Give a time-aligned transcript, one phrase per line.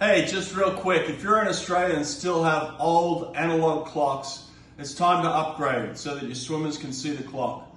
[0.00, 4.44] Hey, just real quick, if you're in Australia and still have old analog clocks,
[4.78, 7.76] it's time to upgrade so that your swimmers can see the clock.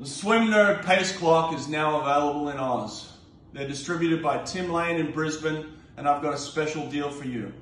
[0.00, 3.12] The Swim Nerd Pace Clock is now available in Oz.
[3.52, 5.66] They're distributed by Tim Lane in Brisbane,
[5.98, 7.52] and I've got a special deal for you.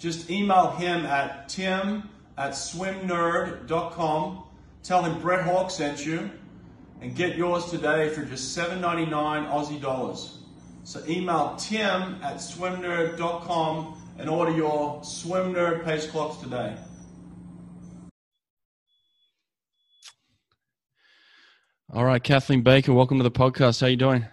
[0.00, 4.42] Just email him at tim at swimnerd.com,
[4.82, 6.28] tell him Brett Hawke sent you,
[7.00, 9.08] and get yours today for just $7.99
[9.48, 10.37] Aussie dollars.
[10.88, 16.74] So email tim at swimnerd.com and order your Swim Nerd Pace Clocks today.
[21.92, 23.82] All right, Kathleen Baker, welcome to the podcast.
[23.82, 24.24] How are you doing?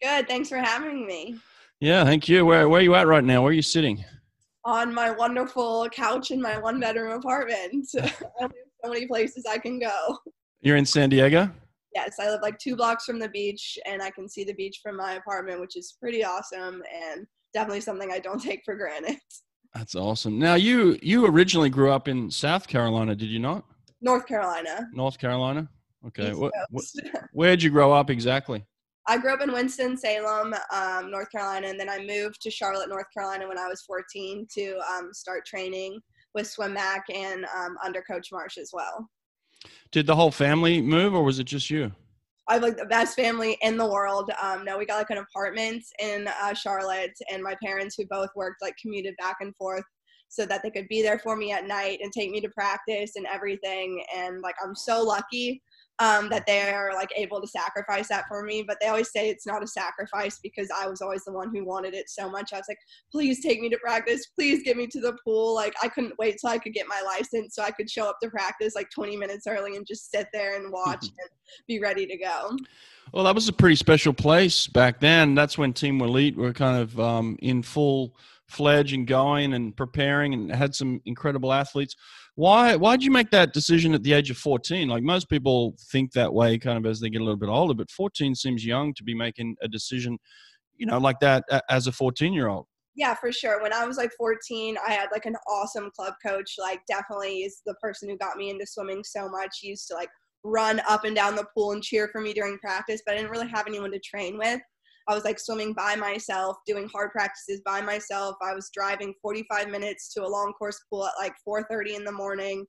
[0.00, 0.26] Good.
[0.26, 1.36] Thanks for having me.
[1.78, 2.46] Yeah, thank you.
[2.46, 3.42] Where where are you at right now?
[3.42, 4.02] Where are you sitting?
[4.64, 7.86] On my wonderful couch in my one bedroom apartment.
[8.00, 8.06] I
[8.40, 8.52] have
[8.82, 10.16] so many places I can go.
[10.62, 11.50] You're in San Diego?
[11.94, 14.80] Yes, I live like two blocks from the beach and I can see the beach
[14.82, 19.18] from my apartment, which is pretty awesome and definitely something I don't take for granted.
[19.74, 20.38] That's awesome.
[20.38, 23.64] Now you you originally grew up in South Carolina, did you not?
[24.00, 24.88] North Carolina.
[24.92, 25.68] North Carolina.
[26.06, 26.32] Okay.
[26.32, 26.84] What, what,
[27.32, 28.64] where'd you grow up exactly?
[29.06, 32.90] I grew up in Winston Salem, um, North Carolina, and then I moved to Charlotte,
[32.90, 35.98] North Carolina when I was 14 to um, start training
[36.34, 39.08] with SwimMac and um, under Coach Marsh as well.
[39.90, 41.92] Did the whole family move, or was it just you?
[42.48, 44.30] I have like the best family in the world.
[44.42, 48.30] Um, no, we got like an apartment in uh, Charlotte, and my parents, who both
[48.34, 49.84] worked, like commuted back and forth
[50.28, 53.12] so that they could be there for me at night and take me to practice
[53.16, 54.04] and everything.
[54.14, 55.62] And like, I'm so lucky
[56.00, 58.62] um, that they are like able to sacrifice that for me.
[58.62, 61.64] But they always say it's not a sacrifice because I was always the one who
[61.64, 62.52] wanted it so much.
[62.52, 62.78] I was like,
[63.10, 64.26] please take me to practice.
[64.26, 65.54] Please get me to the pool.
[65.54, 68.18] Like I couldn't wait till I could get my license so I could show up
[68.22, 71.30] to practice like 20 minutes early and just sit there and watch and
[71.66, 72.56] be ready to go.
[73.12, 75.34] Well, that was a pretty special place back then.
[75.34, 78.14] That's when Team Elite were kind of um, in full
[78.48, 81.94] fledged and going and preparing and had some incredible athletes.
[82.38, 84.86] Why why did you make that decision at the age of 14?
[84.86, 87.74] Like most people think that way kind of as they get a little bit older,
[87.74, 90.16] but 14 seems young to be making a decision,
[90.76, 92.66] you know, like that as a 14 year old.
[92.94, 93.60] Yeah, for sure.
[93.60, 96.54] When I was like 14, I had like an awesome club coach.
[96.60, 99.58] Like, definitely is the person who got me into swimming so much.
[99.60, 100.10] He used to like
[100.44, 103.32] run up and down the pool and cheer for me during practice, but I didn't
[103.32, 104.60] really have anyone to train with.
[105.08, 108.36] I was like swimming by myself, doing hard practices by myself.
[108.42, 112.12] I was driving 45 minutes to a long course pool at like 4:30 in the
[112.12, 112.66] morning.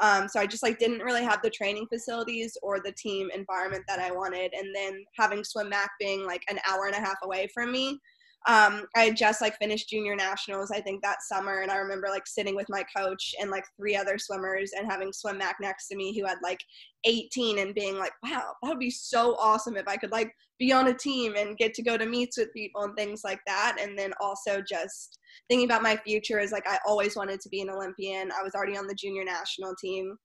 [0.00, 3.84] Um, so I just like didn't really have the training facilities or the team environment
[3.88, 4.52] that I wanted.
[4.54, 7.98] And then having SwimMac being like an hour and a half away from me,
[8.46, 11.60] um, I had just like finished junior nationals, I think that summer.
[11.60, 15.12] And I remember like sitting with my coach and like three other swimmers and having
[15.12, 16.60] SwimMac next to me who had like
[17.04, 20.72] 18 and being like, wow, that would be so awesome if I could like be
[20.72, 23.76] on a team and get to go to meets with people and things like that.
[23.78, 25.18] And then also just
[25.48, 28.30] thinking about my future is like, I always wanted to be an Olympian.
[28.32, 30.16] I was already on the junior national team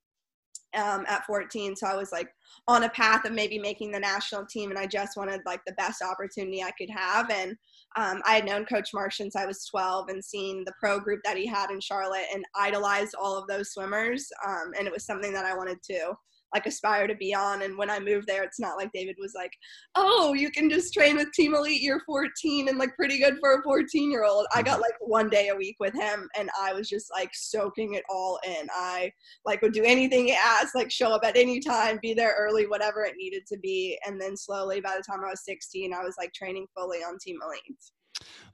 [0.76, 1.76] um, at 14.
[1.76, 2.30] So I was like
[2.68, 5.74] on a path of maybe making the national team, and I just wanted like the
[5.74, 7.30] best opportunity I could have.
[7.30, 7.56] And
[7.96, 11.22] um, I had known Coach Marsh since I was 12 and seen the pro group
[11.24, 14.28] that he had in Charlotte and idolized all of those swimmers.
[14.46, 16.14] Um, and it was something that I wanted to
[16.54, 17.62] like aspire to be on.
[17.64, 19.52] And when I moved there, it's not like David was like,
[19.96, 21.82] "Oh, you can just train with Team Elite.
[21.82, 24.82] You're 14 and like pretty good for a 14 year old." I got mm-hmm.
[24.82, 28.40] like one day a week with him, and I was just like soaking it all
[28.46, 28.68] in.
[28.74, 29.12] I
[29.46, 32.68] like would do anything he asked, like show up at any time, be there early,
[32.68, 34.00] whatever it needed to be.
[34.06, 37.18] And then slowly, by the time I was 16, I was like training fully on
[37.20, 37.78] Team Elite.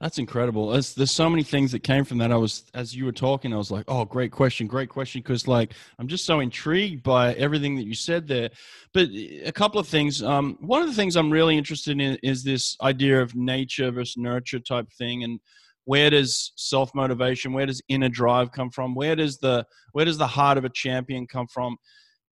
[0.00, 0.70] That's incredible.
[0.70, 2.32] There's, there's so many things that came from that.
[2.32, 5.20] I was, as you were talking, I was like, oh, great question, great question.
[5.20, 8.50] Because, like, I'm just so intrigued by everything that you said there.
[8.92, 9.08] But
[9.44, 10.22] a couple of things.
[10.22, 14.16] Um, one of the things I'm really interested in is this idea of nature versus
[14.16, 15.22] nurture type thing.
[15.22, 15.40] And
[15.84, 18.94] where does self motivation, where does inner drive come from?
[18.94, 21.76] Where does the, where does the heart of a champion come from?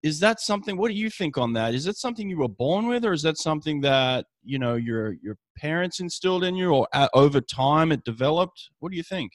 [0.03, 1.73] Is that something what do you think on that?
[1.73, 5.13] Is it something you were born with or is that something that you know your
[5.21, 8.69] your parents instilled in you or at, over time it developed?
[8.79, 9.31] What do you think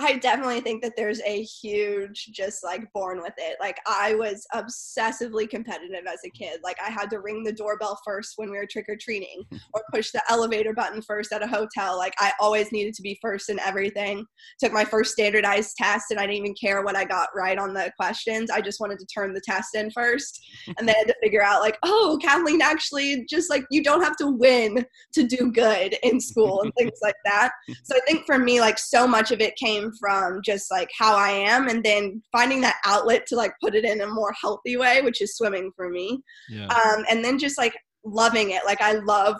[0.00, 3.56] I definitely think that there's a huge just like born with it.
[3.60, 6.60] Like I was obsessively competitive as a kid.
[6.64, 9.42] Like I had to ring the doorbell first when we were trick or treating
[9.74, 11.98] or push the elevator button first at a hotel.
[11.98, 14.24] Like I always needed to be first in everything.
[14.58, 17.74] Took my first standardized test and I didn't even care what I got right on
[17.74, 18.50] the questions.
[18.50, 20.40] I just wanted to turn the test in first.
[20.78, 24.28] And then to figure out like, oh, Kathleen actually just like you don't have to
[24.28, 27.52] win to do good in school and things like that.
[27.82, 31.16] So I think for me like so much of it came from just like how
[31.16, 34.76] I am and then finding that outlet to like put it in a more healthy
[34.76, 36.22] way, which is swimming for me.
[36.48, 36.66] Yeah.
[36.66, 38.62] Um, and then just like loving it.
[38.64, 39.36] Like I love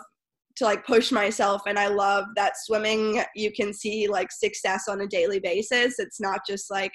[0.57, 5.01] to like push myself and i love that swimming you can see like success on
[5.01, 6.91] a daily basis it's not just like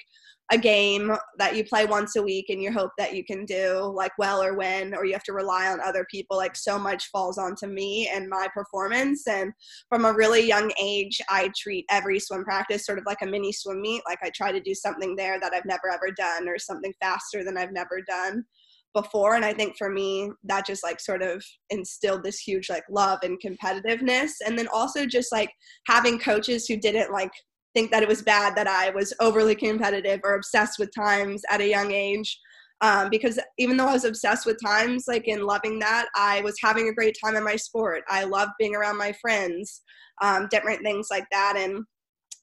[0.51, 3.91] a game that you play once a week and you hope that you can do
[3.93, 7.09] like well or win or you have to rely on other people like so much
[7.11, 9.27] falls onto me and my performance.
[9.27, 9.51] And
[9.89, 13.51] from a really young age i treat every swim practice sort of like a mini
[13.51, 14.03] swim meet.
[14.07, 17.43] Like i try to do something there that i've never ever done or something faster
[17.43, 18.45] than i've never done
[18.93, 19.35] before.
[19.35, 23.19] And i think for me that just like sort of instilled this huge like love
[23.23, 24.31] and competitiveness.
[24.45, 25.51] And then also just like
[25.87, 27.31] having coaches who didn't like
[27.77, 31.61] think that it was bad that i was overly competitive or obsessed with times at
[31.61, 32.39] a young age.
[32.81, 36.55] Um, because even though i was obsessed with times like in loving that i was
[36.61, 38.03] having a great time in my sport.
[38.07, 39.81] I loved being around my friends
[40.21, 41.55] um, different things like that.
[41.57, 41.83] And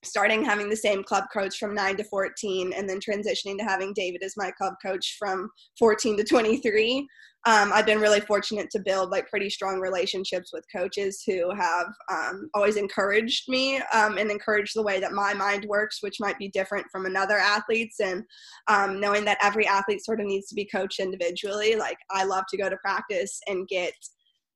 [0.05, 3.93] starting having the same club coach from 9 to 14 and then transitioning to having
[3.95, 7.07] david as my club coach from 14 to 23
[7.47, 11.89] um, i've been really fortunate to build like pretty strong relationships with coaches who have
[12.11, 16.39] um, always encouraged me um, and encouraged the way that my mind works which might
[16.39, 18.01] be different from another athlete's.
[18.01, 18.25] And
[18.69, 22.45] um, knowing that every athlete sort of needs to be coached individually like i love
[22.49, 23.93] to go to practice and get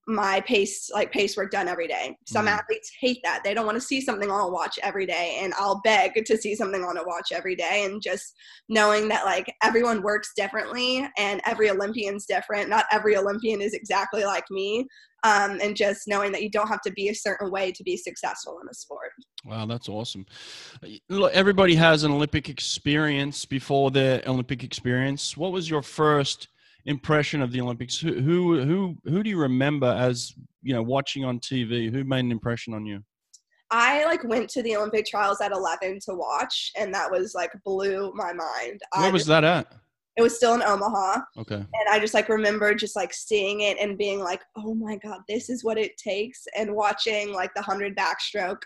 [0.09, 2.17] my pace like pace work done every day.
[2.27, 2.51] Some mm.
[2.51, 3.43] athletes hate that.
[3.45, 6.37] They don't want to see something on a watch every day and i'll beg to
[6.37, 8.35] see something on a watch every day and just
[8.69, 12.69] knowing that like everyone works differently and every olympian's different.
[12.69, 14.87] Not every olympian is exactly like me
[15.25, 17.97] um, and just knowing that you don't have to be a certain way to be
[17.97, 19.11] successful in a sport.
[19.45, 20.27] Wow that's awesome.
[21.09, 25.37] Look, everybody has an olympic experience before their olympic experience.
[25.37, 26.49] What was your first
[26.87, 27.99] impression of the Olympics?
[27.99, 31.91] Who who who who do you remember as you know watching on TV?
[31.91, 33.03] Who made an impression on you?
[33.71, 37.53] I like went to the Olympic trials at 11 to watch, and that was like
[37.65, 38.81] blew my mind.
[38.97, 39.73] Where I was that at?
[40.17, 41.21] It was still in Omaha.
[41.39, 41.55] Okay.
[41.55, 45.21] And I just like remember just like seeing it and being like, oh my God,
[45.29, 46.45] this is what it takes.
[46.57, 48.63] And watching like the 100 backstroke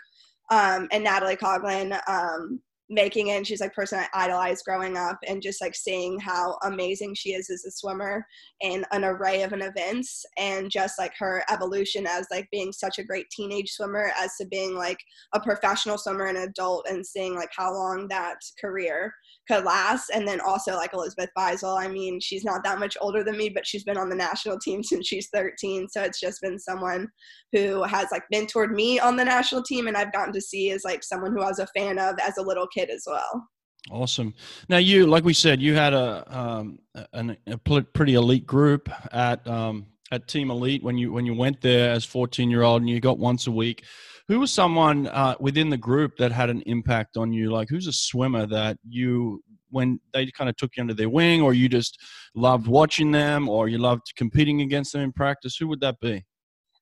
[0.49, 2.59] um, and Natalie Coughlin um,
[2.89, 6.57] making it and she's like person i idolized growing up and just like seeing how
[6.63, 8.25] amazing she is as a swimmer
[8.61, 12.99] in an array of an events and just like her evolution as like being such
[12.99, 14.97] a great teenage swimmer as to being like
[15.33, 19.13] a professional swimmer and adult and seeing like how long that career
[19.47, 20.09] could last.
[20.13, 21.79] And then also like Elizabeth Beisel.
[21.79, 24.59] I mean, she's not that much older than me, but she's been on the national
[24.59, 25.87] team since she's 13.
[25.89, 27.07] So it's just been someone
[27.51, 30.83] who has like mentored me on the national team and I've gotten to see as
[30.83, 33.47] like someone who I was a fan of as a little kid as well.
[33.91, 34.33] Awesome.
[34.69, 39.45] Now you, like we said, you had a um, a, a pretty elite group at
[39.45, 42.89] um, at Team Elite when you when you went there as 14 year old and
[42.89, 43.83] you got once a week
[44.27, 47.51] who was someone uh, within the group that had an impact on you?
[47.51, 51.41] Like, who's a swimmer that you, when they kind of took you under their wing,
[51.41, 52.01] or you just
[52.35, 55.57] loved watching them, or you loved competing against them in practice?
[55.57, 56.23] Who would that be?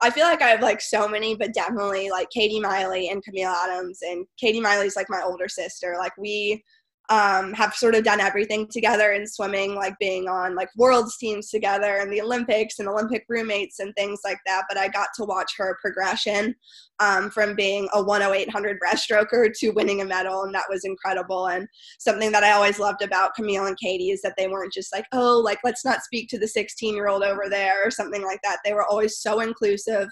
[0.04, 3.50] I feel like I have like so many, but definitely like Katie Meili and Camille
[3.50, 4.00] Adams.
[4.02, 5.96] And Katie Meili's like my older sister.
[6.00, 6.64] Like we
[7.12, 11.50] um, have sort of done everything together in swimming, like being on like worlds teams
[11.50, 14.64] together and the Olympics and Olympic roommates and things like that.
[14.70, 16.56] But I got to watch her progression
[17.02, 21.48] um, from being a 10800 breaststroker to winning a medal, and that was incredible.
[21.48, 21.68] And
[22.00, 25.06] something that I always loved about Camille and Katie is that they weren't just like,
[25.12, 28.40] oh, like let's not speak to the 16 year old over there or something like
[28.44, 28.60] that.
[28.64, 30.08] They were always so inclusive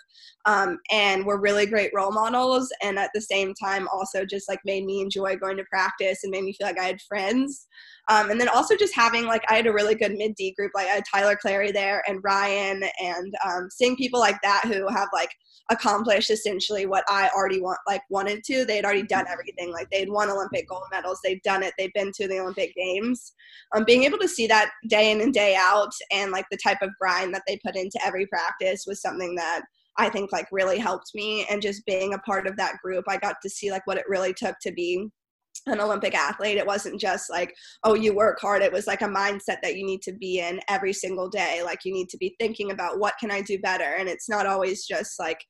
[0.45, 4.59] um, and were really great role models, and at the same time also just like
[4.65, 7.67] made me enjoy going to practice and made me feel like I had friends.
[8.09, 10.71] Um, and then also just having like I had a really good mid D group,
[10.73, 14.87] like I had Tyler Clary there and Ryan, and um, seeing people like that who
[14.87, 15.29] have like
[15.69, 18.65] accomplished essentially what I already want like wanted to.
[18.65, 19.71] They'd already done everything.
[19.71, 21.19] Like they'd won Olympic gold medals.
[21.23, 21.73] They'd done it.
[21.77, 23.33] They'd been to the Olympic Games.
[23.75, 26.81] Um, being able to see that day in and day out, and like the type
[26.81, 29.61] of grind that they put into every practice was something that
[29.97, 31.45] I think like really helped me.
[31.49, 34.05] And just being a part of that group, I got to see like what it
[34.07, 35.09] really took to be
[35.69, 36.57] an Olympic athlete.
[36.57, 38.61] It wasn't just like, oh, you work hard.
[38.61, 41.61] It was like a mindset that you need to be in every single day.
[41.63, 43.95] Like you need to be thinking about what can I do better?
[43.97, 45.43] And it's not always just like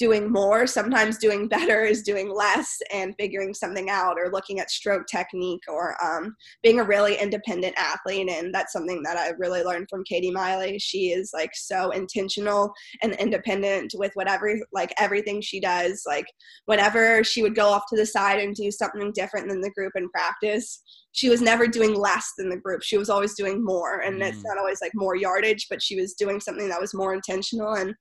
[0.00, 0.66] doing more.
[0.66, 5.62] Sometimes doing better is doing less and figuring something out or looking at stroke technique
[5.68, 8.30] or um, being a really independent athlete.
[8.30, 10.78] And that's something that I really learned from Katie Meili.
[10.80, 16.02] She is like so intentional and independent with whatever, like everything she does.
[16.06, 16.26] Like
[16.64, 19.92] whenever she would go off to the side and do something different than the group
[19.96, 22.82] in practice, she was never doing less than the group.
[22.82, 24.00] She was always doing more.
[24.00, 24.26] And mm.
[24.26, 27.74] it's not always like more yardage, but she was doing something that was more intentional.
[27.74, 27.94] And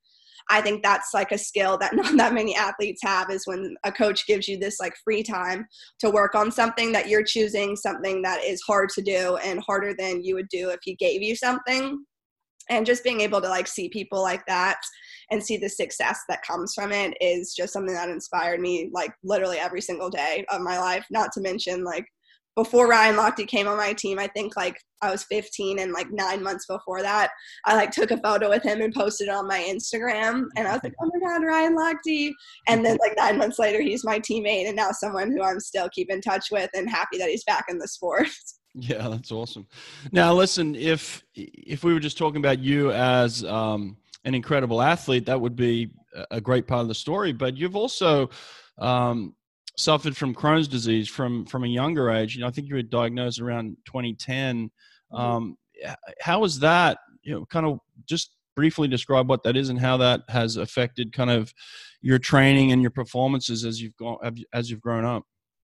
[0.50, 3.92] I think that's like a skill that not that many athletes have is when a
[3.92, 5.68] coach gives you this like free time
[6.00, 9.94] to work on something that you're choosing, something that is hard to do and harder
[9.98, 12.04] than you would do if he gave you something.
[12.72, 14.78] and just being able to like see people like that
[15.32, 19.12] and see the success that comes from it is just something that inspired me like
[19.24, 22.06] literally every single day of my life not to mention like
[22.56, 26.12] before Ryan Lochte came on my team, I think like I was 15 and like
[26.12, 27.32] nine months before that,
[27.66, 30.46] I like took a photo with him and posted it on my Instagram.
[30.58, 32.32] And I was like, oh my God, Ryan Lochte.
[32.68, 35.90] And then like nine months later, he's my teammate and now someone who I'm still
[35.90, 38.28] keep in touch with and happy that he's back in the sport.
[38.76, 39.66] Yeah, that's awesome.
[40.12, 45.26] Now, listen, if if we were just talking about you as um, an incredible athlete,
[45.26, 45.90] that would be
[46.30, 47.34] a great part of the story.
[47.34, 48.30] But you've also
[48.78, 49.36] um,
[49.80, 52.36] suffered from Crohn's disease from from a younger age.
[52.36, 54.70] You know, I think you were diagnosed around 2010.
[55.14, 55.16] Mm-hmm.
[55.16, 55.58] Um,
[56.20, 56.98] how was that?
[57.24, 61.14] You know, kind of just briefly describe what that is and how that has affected
[61.14, 61.54] kind of
[62.02, 64.18] your training and your performances as you've gone
[64.54, 65.24] as you've grown up.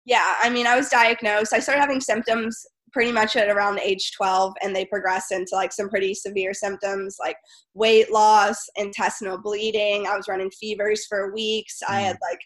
[0.05, 1.53] Yeah, I mean, I was diagnosed.
[1.53, 5.72] I started having symptoms pretty much at around age 12 and they progressed into like
[5.72, 7.38] some pretty severe symptoms like
[7.74, 11.93] weight loss intestinal bleeding i was running fevers for weeks mm.
[11.93, 12.41] i had like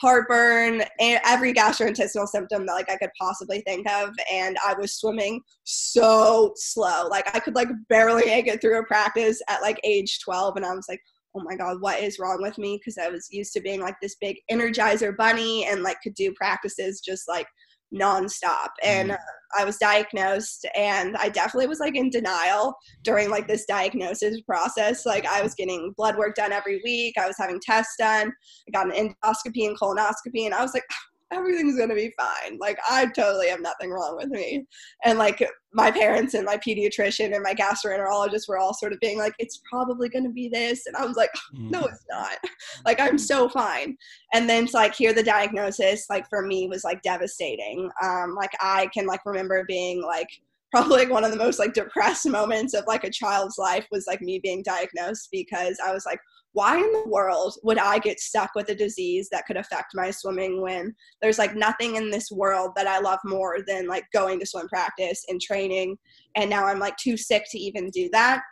[0.00, 4.94] heartburn and every gastrointestinal symptom that like I could possibly think of and I was
[4.94, 7.06] swimming so slow.
[7.08, 10.64] Like I could like barely make it through a practice at like age 12 and
[10.64, 11.00] I was like
[11.36, 12.78] oh my god what is wrong with me?
[12.78, 16.32] Because I was used to being like this big energizer bunny and like could do
[16.32, 17.46] practices just like
[17.94, 19.18] nonstop and mm.
[19.56, 25.04] I was diagnosed and I definitely was like in denial during like this diagnosis process.
[25.04, 27.14] Like I was getting blood work done every week.
[27.18, 28.32] I was having tests done.
[28.68, 30.84] I got an endoscopy and colonoscopy and I was like,
[31.32, 32.58] everything's gonna be fine.
[32.60, 34.66] Like I totally have nothing wrong with me.
[35.04, 39.18] And like my parents and my pediatrician and my gastroenterologist were all sort of being
[39.18, 40.86] like, it's probably gonna be this.
[40.86, 41.88] And I was like, no, mm.
[41.88, 42.38] it's not.
[42.84, 43.96] Like I'm so fine.
[44.32, 47.90] And then to like hear the diagnosis, like for me was like devastating.
[48.02, 50.28] Um, like I can like remember being like
[50.70, 54.06] probably like one of the most like depressed moments of like a child's life was
[54.06, 56.20] like me being diagnosed because I was like,
[56.52, 60.10] why in the world would I get stuck with a disease that could affect my
[60.10, 64.40] swimming when there's like nothing in this world that I love more than like going
[64.40, 65.96] to swim practice and training
[66.36, 68.42] and now I'm like too sick to even do that?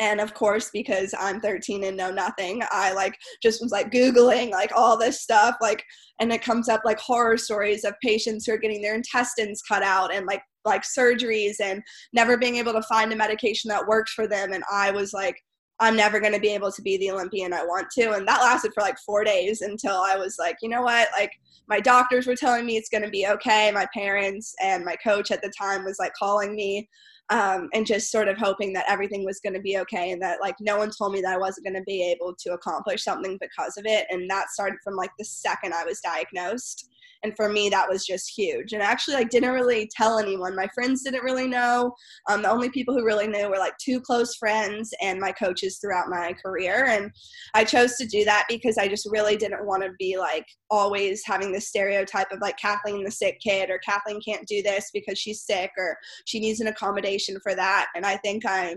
[0.00, 4.50] And of course because i'm 13 and know nothing i like just was like googling
[4.50, 5.82] like all this stuff like
[6.20, 9.82] and it comes up like horror stories of patients who are getting their intestines cut
[9.82, 11.82] out and like like surgeries and
[12.12, 15.36] never being able to find a medication that works for them and i was like
[15.80, 18.12] I'm never going to be able to be the Olympian I want to.
[18.12, 21.08] And that lasted for like four days until I was like, you know what?
[21.16, 21.32] Like,
[21.68, 23.70] my doctors were telling me it's going to be okay.
[23.70, 26.88] My parents and my coach at the time was like calling me
[27.30, 30.40] um, and just sort of hoping that everything was going to be okay and that
[30.40, 33.38] like no one told me that I wasn't going to be able to accomplish something
[33.40, 34.06] because of it.
[34.10, 36.88] And that started from like the second I was diagnosed
[37.22, 38.72] and for me that was just huge.
[38.72, 40.54] And actually like didn't really tell anyone.
[40.56, 41.94] My friends didn't really know.
[42.28, 45.78] Um, the only people who really knew were like two close friends and my coaches
[45.78, 46.86] throughout my career.
[46.86, 47.10] And
[47.54, 51.22] i chose to do that because i just really didn't want to be like always
[51.24, 55.18] having the stereotype of like kathleen the sick kid or kathleen can't do this because
[55.18, 55.96] she's sick or
[56.26, 57.88] she needs an accommodation for that.
[57.94, 58.76] And i think i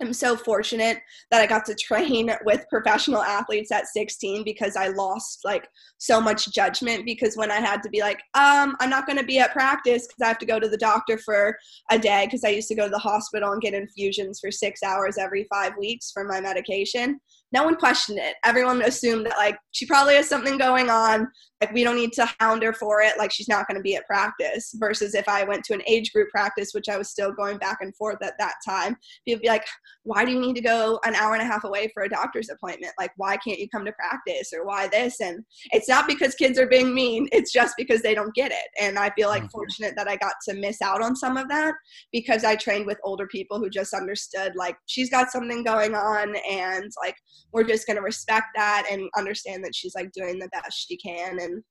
[0.00, 0.98] I'm so fortunate
[1.30, 5.68] that I got to train with professional athletes at 16 because I lost like
[5.98, 9.24] so much judgment because when I had to be like, um, I'm not going to
[9.24, 11.56] be at practice because I have to go to the doctor for
[11.90, 14.82] a day because I used to go to the hospital and get infusions for six
[14.82, 17.20] hours every five weeks for my medication
[17.52, 18.36] no one questioned it.
[18.44, 21.28] Everyone assumed that like she probably has something going on.
[21.60, 23.18] Like we don't need to hound her for it.
[23.18, 24.74] Like she's not going to be at practice.
[24.78, 27.78] Versus if I went to an age group practice, which I was still going back
[27.80, 29.64] and forth at that time, people be like,
[30.04, 32.50] "Why do you need to go an hour and a half away for a doctor's
[32.50, 32.92] appointment?
[32.98, 36.58] Like why can't you come to practice or why this?" And it's not because kids
[36.58, 37.28] are being mean.
[37.32, 38.68] It's just because they don't get it.
[38.80, 39.50] And I feel like mm-hmm.
[39.50, 41.74] fortunate that I got to miss out on some of that
[42.12, 46.34] because I trained with older people who just understood like she's got something going on
[46.48, 47.16] and like
[47.52, 50.96] we're just going to respect that and understand that she's like doing the best she
[50.96, 51.62] can and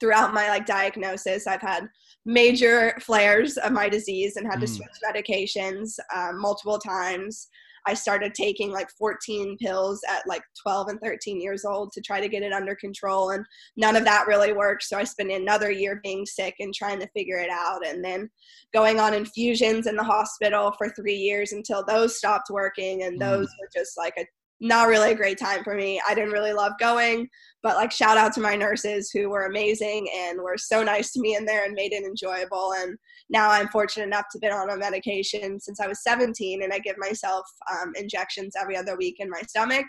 [0.00, 1.86] throughout my like diagnosis i've had
[2.26, 4.76] major flares of my disease and had to mm.
[4.76, 7.48] switch medications um, multiple times
[7.86, 12.20] i started taking like 14 pills at like 12 and 13 years old to try
[12.20, 13.44] to get it under control and
[13.76, 17.08] none of that really worked so i spent another year being sick and trying to
[17.14, 18.28] figure it out and then
[18.72, 23.46] going on infusions in the hospital for three years until those stopped working and those
[23.46, 23.60] mm.
[23.60, 24.24] were just like a
[24.60, 26.00] not really a great time for me.
[26.06, 27.28] I didn't really love going,
[27.62, 31.20] but like shout out to my nurses who were amazing and were so nice to
[31.20, 32.74] me in there and made it enjoyable.
[32.76, 32.96] And
[33.30, 36.78] now I'm fortunate enough to be on a medication since I was 17 and I
[36.78, 39.86] give myself um, injections every other week in my stomach.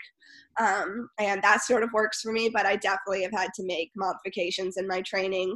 [0.60, 3.92] Um, and that sort of works for me, but I definitely have had to make
[3.96, 5.56] modifications in my training.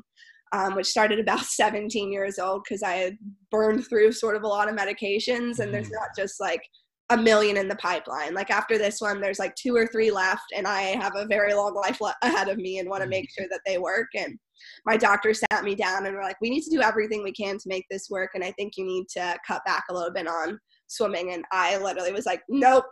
[0.52, 3.18] Um, which started about 17 years old because I had
[3.52, 5.94] burned through sort of a lot of medications, and there's mm.
[5.94, 6.62] not just like
[7.12, 8.34] a million in the pipeline.
[8.34, 11.54] Like after this one, there's like two or three left, and I have a very
[11.54, 14.08] long life le- ahead of me and want to make sure that they work.
[14.16, 14.38] And
[14.86, 17.58] my doctor sat me down and were like, we need to do everything we can
[17.58, 18.32] to make this work.
[18.34, 21.34] And I think you need to cut back a little bit on swimming.
[21.34, 22.86] And I literally was like, nope,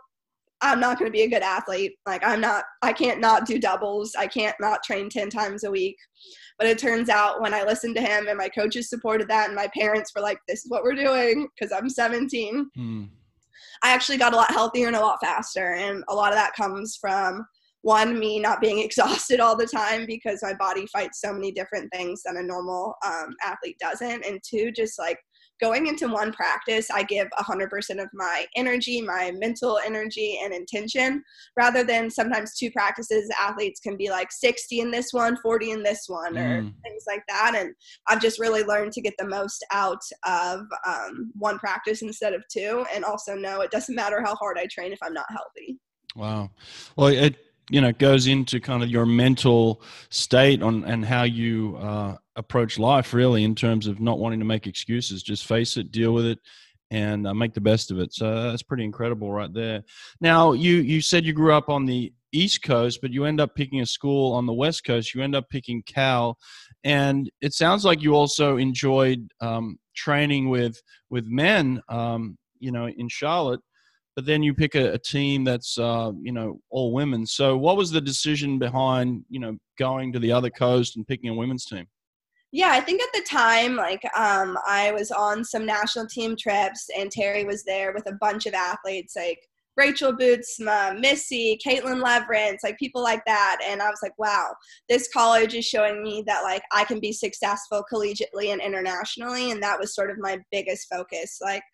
[0.60, 1.94] I'm not going to be a good athlete.
[2.06, 4.14] Like, I'm not, I can't not do doubles.
[4.16, 5.96] I can't not train 10 times a week.
[6.58, 9.56] But it turns out when I listened to him and my coaches supported that and
[9.56, 13.04] my parents were like, this is what we're doing because I'm 17, hmm.
[13.82, 15.74] I actually got a lot healthier and a lot faster.
[15.74, 17.46] And a lot of that comes from
[17.82, 21.90] one me not being exhausted all the time because my body fights so many different
[21.92, 25.18] things that a normal um, athlete doesn't and two just like
[25.60, 31.22] going into one practice i give 100% of my energy my mental energy and intention
[31.56, 35.82] rather than sometimes two practices athletes can be like 60 in this one 40 in
[35.82, 36.72] this one or mm.
[36.82, 37.74] things like that and
[38.08, 42.44] i've just really learned to get the most out of um, one practice instead of
[42.48, 45.78] two and also know it doesn't matter how hard i train if i'm not healthy
[46.16, 46.50] Wow.
[46.96, 47.36] Well, it
[47.70, 52.78] you know goes into kind of your mental state on and how you uh, approach
[52.78, 55.22] life really in terms of not wanting to make excuses.
[55.22, 56.38] Just face it deal with it
[56.90, 58.12] and uh, make the best of it.
[58.12, 59.82] So that's pretty incredible right there.
[60.20, 63.54] Now you you said you grew up on the east coast but you end up
[63.54, 65.14] picking a school on the west coast.
[65.14, 66.36] You end up picking cal.
[66.82, 72.88] And it sounds like you also enjoyed um, training with with men um, you know
[72.88, 73.60] in charlotte
[74.16, 77.26] but then you pick a, a team that's uh, you know all women.
[77.26, 81.30] So what was the decision behind you know going to the other coast and picking
[81.30, 81.86] a women's team?
[82.52, 86.88] Yeah, I think at the time, like um, I was on some national team trips,
[86.96, 89.40] and Teri was there with a bunch of athletes, like
[89.76, 93.58] Rachel Bootsma, Missy, Caitlin Leverenz, like people like that.
[93.66, 94.54] And I was like, wow,
[94.88, 99.50] this college is showing me that like I can be successful collegiately and internationally.
[99.50, 101.38] And that was sort of my biggest focus.
[101.42, 101.64] Like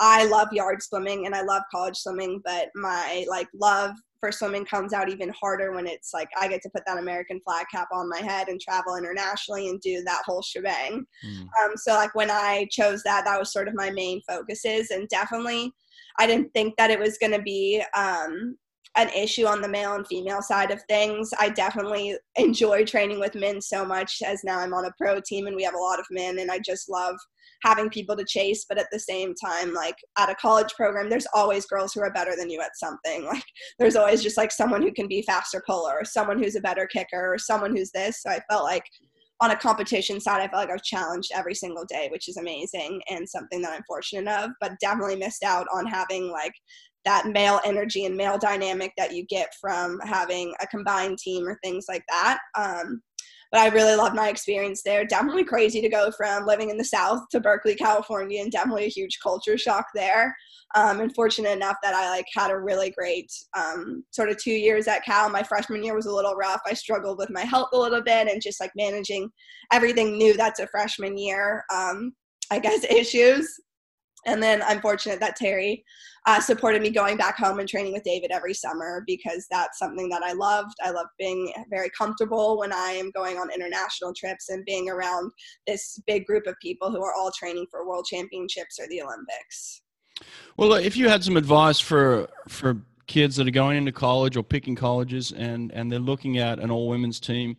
[0.00, 4.64] I love yard swimming and I love college swimming, but my like love for swimming
[4.64, 7.88] comes out even harder when it's like I get to put that American flag cap
[7.92, 11.04] on my head and travel internationally and do that whole shebang.
[11.24, 11.40] Mm.
[11.42, 15.08] Um, so like when I chose that, that was sort of my main focuses, and
[15.08, 15.72] definitely
[16.18, 18.56] I didn't think that it was going to be um,
[18.96, 21.30] an issue on the male and female side of things.
[21.38, 25.46] I definitely enjoy training with men so much as now I'm on a pro team
[25.46, 27.16] and we have a lot of men, and I just love
[27.62, 31.26] having people to chase but at the same time like at a college program there's
[31.34, 33.44] always girls who are better than you at something like
[33.78, 36.86] there's always just like someone who can be faster puller or someone who's a better
[36.86, 38.84] kicker or someone who's this so i felt like
[39.42, 42.36] on a competition side i felt like i was challenged every single day which is
[42.36, 46.52] amazing and something that i'm fortunate of but definitely missed out on having like
[47.04, 51.58] that male energy and male dynamic that you get from having a combined team or
[51.62, 53.00] things like that um,
[53.50, 55.04] but I really loved my experience there.
[55.04, 58.90] Definitely crazy to go from living in the South to Berkeley, California, and definitely a
[58.90, 60.36] huge culture shock there.
[60.76, 64.52] Um, and fortunate enough that I like had a really great um, sort of two
[64.52, 65.28] years at Cal.
[65.28, 66.60] My freshman year was a little rough.
[66.64, 69.28] I struggled with my health a little bit and just like managing
[69.72, 71.64] everything new that's a freshman year.
[71.74, 72.12] Um,
[72.52, 73.52] I guess issues.
[74.26, 75.82] And then I'm fortunate that Teri
[76.26, 80.08] uh, supported me going back home and training with David every summer because that's something
[80.10, 80.74] that I loved.
[80.82, 85.32] I love being very comfortable when I am going on international trips and being around
[85.66, 89.82] this big group of people who are all training for world championships or the Olympics.
[90.56, 94.42] Well, if you had some advice for for kids that are going into college or
[94.42, 97.56] picking colleges and and they're looking at an all women's team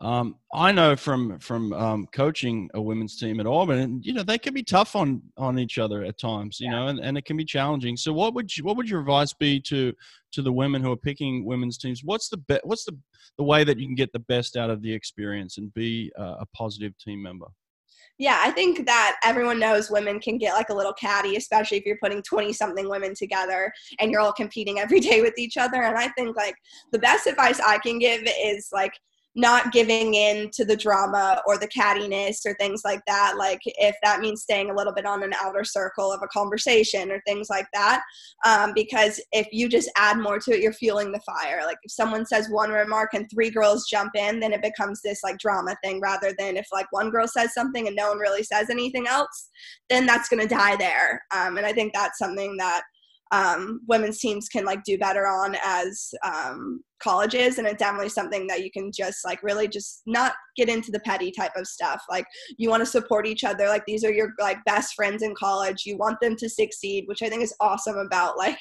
[0.00, 4.22] um, I know from from um, coaching a women's team at Auburn, and you know
[4.22, 6.78] they can be tough on on each other at times, you yeah.
[6.78, 7.96] know, and, and it can be challenging.
[7.96, 9.92] So, what would you, what would your advice be to
[10.32, 12.02] to the women who are picking women's teams?
[12.04, 12.98] What's the be- what's the
[13.38, 16.36] the way that you can get the best out of the experience and be uh,
[16.40, 17.46] a positive team member?
[18.18, 21.84] Yeah, I think that everyone knows women can get like a little catty, especially if
[21.84, 25.82] you're putting 20 something women together and you're all competing every day with each other.
[25.82, 26.54] And I think like
[26.92, 28.92] the best advice I can give is like
[29.34, 33.34] not giving in to the drama or the cattiness or things like that.
[33.36, 37.10] Like if that means staying a little bit on an outer circle of a conversation
[37.10, 38.02] or things like that.
[38.44, 41.62] Um, because if you just add more to it, you're fueling the fire.
[41.64, 45.20] Like if someone says one remark and three girls jump in, then it becomes this
[45.24, 48.44] like drama thing rather than if like one girl says something and no one really
[48.44, 49.50] says anything else,
[49.90, 51.22] then that's going to die there.
[51.34, 52.82] Um, and I think that's something that
[53.32, 58.46] um, women's teams can like do better on as um, colleges and it's definitely something
[58.46, 62.02] that you can just like really just not get into the petty type of stuff.
[62.08, 62.26] Like
[62.58, 65.82] you want to support each other like these are your like best friends in college
[65.84, 68.58] you want them to succeed which i think is awesome about like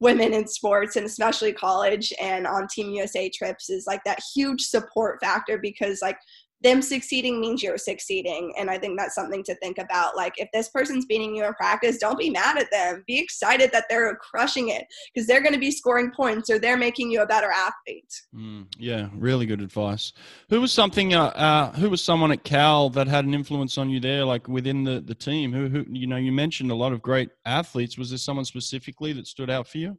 [0.00, 4.60] women in sports and especially college and on team usa trips is like that huge
[4.60, 6.18] support factor because like
[6.62, 8.52] them succeeding means you're succeeding.
[8.58, 10.16] And I think that's something to think about.
[10.16, 13.04] Like, if this person's beating you in practice, don't be mad at them.
[13.06, 16.76] Be excited that they're crushing it because they're going to be scoring points or they're
[16.76, 18.12] making you a better athlete.
[18.34, 20.12] Mm, yeah, really good advice.
[20.50, 21.14] Who was something?
[21.14, 24.48] Uh, uh, who was someone at Cal that had an influence on you there, like
[24.48, 25.52] within the the team?
[25.52, 27.98] Who, who you know, you mentioned a lot of great athletes.
[27.98, 29.98] Was there someone specifically that stood out for you?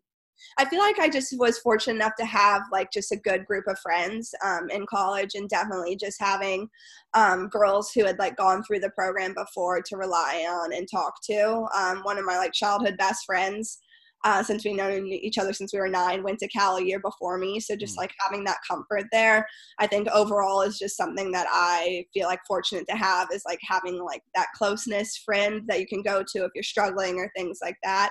[0.57, 3.65] I feel like I just was fortunate enough to have like just a good group
[3.67, 6.69] of friends um, in college, and definitely just having
[7.13, 11.15] um, girls who had like gone through the program before to rely on and talk
[11.25, 11.65] to.
[11.77, 13.79] Um, one of my like childhood best friends.
[14.23, 16.99] Uh, since we've known each other since we were nine, went to Cal a year
[16.99, 17.59] before me.
[17.59, 17.99] So just mm.
[17.99, 19.45] like having that comfort there,
[19.77, 23.59] I think overall is just something that I feel like fortunate to have is like
[23.61, 27.59] having like that closeness friend that you can go to if you're struggling or things
[27.61, 28.09] like that.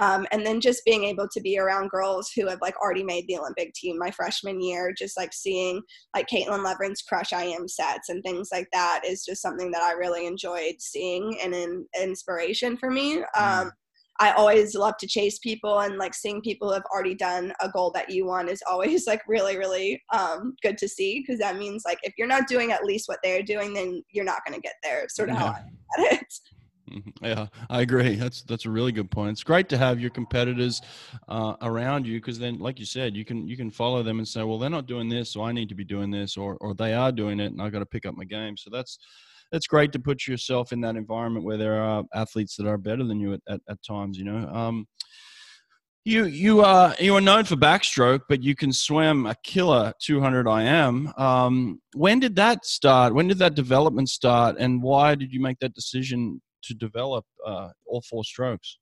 [0.00, 3.26] Um, and then just being able to be around girls who have like already made
[3.28, 5.82] the Olympic team my freshman year, just like seeing
[6.14, 9.92] like Caitlin Leverenz crush IM sets and things like that is just something that I
[9.92, 13.18] really enjoyed seeing and an inspiration for me.
[13.18, 13.66] Mm-hmm.
[13.66, 13.72] Um,
[14.20, 17.70] I always love to chase people and like seeing people who have already done a
[17.70, 21.56] goal that you want is always like really, really um, good to see because that
[21.56, 24.54] means like if you're not doing at least what they're doing, then you're not going
[24.58, 25.06] to get there.
[25.08, 25.40] Sort of yeah.
[25.40, 25.58] how I
[25.98, 26.34] at it.
[26.92, 27.24] Mm-hmm.
[27.24, 28.16] Yeah, I agree.
[28.16, 29.32] That's that's a really good point.
[29.32, 30.80] It's great to have your competitors
[31.28, 34.26] uh, around you because then, like you said, you can you can follow them and
[34.26, 36.74] say, well, they're not doing this, so I need to be doing this, or or
[36.74, 38.56] they are doing it, and I got to pick up my game.
[38.56, 38.98] So that's
[39.52, 43.04] that's great to put yourself in that environment where there are athletes that are better
[43.04, 44.18] than you at, at, at times.
[44.18, 44.48] You know.
[44.48, 44.86] Um,
[46.04, 50.48] you you are you are known for backstroke, but you can swim a killer 200
[50.48, 51.12] IM.
[51.16, 53.14] Um, when did that start?
[53.14, 57.70] When did that development start, and why did you make that decision to develop uh,
[57.86, 58.78] all four strokes?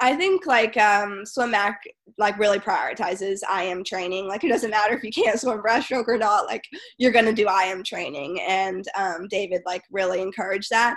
[0.00, 1.74] I think like um, SwimMac
[2.18, 4.26] like really prioritizes IM training.
[4.26, 6.46] Like it doesn't matter if you can't swim breaststroke or not.
[6.46, 6.64] Like
[6.98, 10.96] you're gonna do IM training, and um, David like really encouraged that.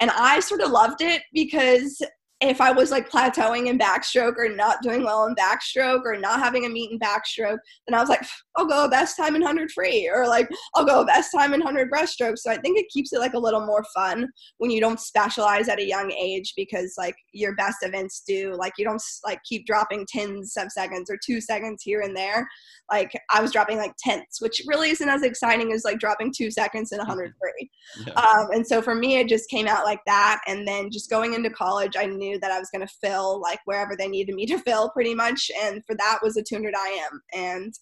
[0.00, 2.02] And I sort of loved it because
[2.48, 6.40] if I was like plateauing in backstroke or not doing well in backstroke or not
[6.40, 8.24] having a meet in backstroke, then I was like,
[8.56, 11.90] I'll go best time in 100 free or like I'll go best time in 100
[11.90, 12.38] breaststroke.
[12.38, 14.28] So I think it keeps it like a little more fun
[14.58, 18.72] when you don't specialize at a young age because like your best events do, like
[18.76, 22.46] you don't like keep dropping tens of seconds or two seconds here and there.
[22.90, 26.50] Like I was dropping like tenths, which really isn't as exciting as like dropping two
[26.50, 27.70] seconds in 100 free.
[28.06, 28.12] Yeah.
[28.14, 30.40] Um, and so for me, it just came out like that.
[30.46, 33.40] And then just going into college, I knew knew that I was going to fill
[33.40, 35.50] like wherever they needed me to fill pretty much.
[35.62, 37.20] And for that was a 200 IM.
[37.34, 37.74] And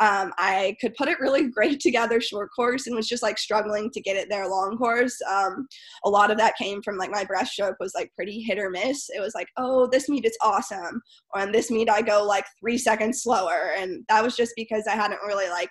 [0.00, 3.90] um, I could put it really great together short course and was just like struggling
[3.90, 5.16] to get it there long course.
[5.30, 5.66] Um,
[6.04, 9.08] a lot of that came from like my breaststroke was like pretty hit or miss.
[9.14, 11.00] It was like, oh, this meet is awesome.
[11.32, 13.72] Or on this meet, I go like three seconds slower.
[13.76, 15.70] And that was just because I hadn't really like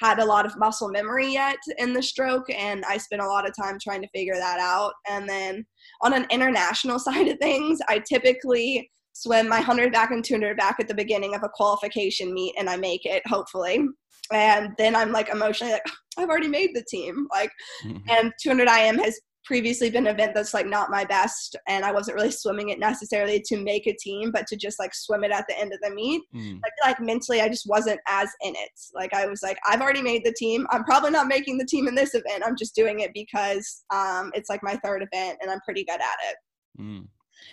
[0.00, 3.48] had a lot of muscle memory yet in the stroke and i spent a lot
[3.48, 5.64] of time trying to figure that out and then
[6.02, 10.76] on an international side of things i typically swim my 100 back and 200 back
[10.78, 13.84] at the beginning of a qualification meet and i make it hopefully
[14.32, 15.82] and then i'm like emotionally like
[16.18, 17.50] i've already made the team like
[17.84, 17.98] mm-hmm.
[18.08, 21.90] and 200 im has previously been an event that's like not my best and I
[21.90, 25.30] wasn't really swimming it necessarily to make a team, but to just like swim it
[25.30, 26.20] at the end of the meet.
[26.34, 26.60] Mm.
[26.62, 28.70] I feel like mentally I just wasn't as in it.
[28.94, 30.66] Like I was like, I've already made the team.
[30.70, 32.44] I'm probably not making the team in this event.
[32.44, 36.00] I'm just doing it because um, it's like my third event and I'm pretty good
[36.00, 36.36] at it.
[36.78, 37.06] Mm.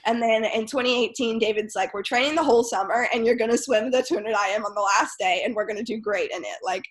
[0.06, 3.58] And then in 2018, David's like, we're training the whole summer and you're going to
[3.58, 6.44] swim the 200 IM on the last day and we're going to do great in
[6.44, 6.58] it.
[6.62, 6.84] Like,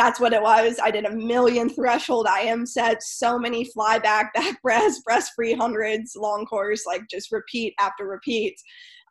[0.00, 0.80] that's what it was.
[0.82, 5.52] I did a million threshold IM sets, so many fly back, back breast, breast free
[5.52, 8.56] hundreds, long course, like just repeat after repeat.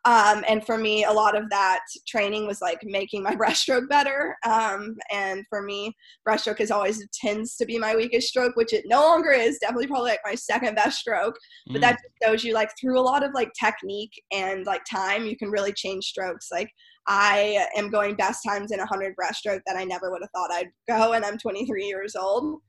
[0.04, 4.34] Um, and for me, a lot of that training was like making my breaststroke better.
[4.44, 5.94] Um, and for me,
[6.26, 9.58] breaststroke is always tends to be my weakest stroke, which it no longer is.
[9.58, 11.36] Definitely probably like my second best stroke.
[11.68, 11.80] But mm.
[11.82, 15.50] that shows you like through a lot of like technique and like time, you can
[15.50, 16.48] really change strokes.
[16.50, 16.70] Like
[17.12, 20.70] I am going best times in 100 breaststroke that I never would have thought I'd
[20.88, 22.60] go, and I'm 23 years old.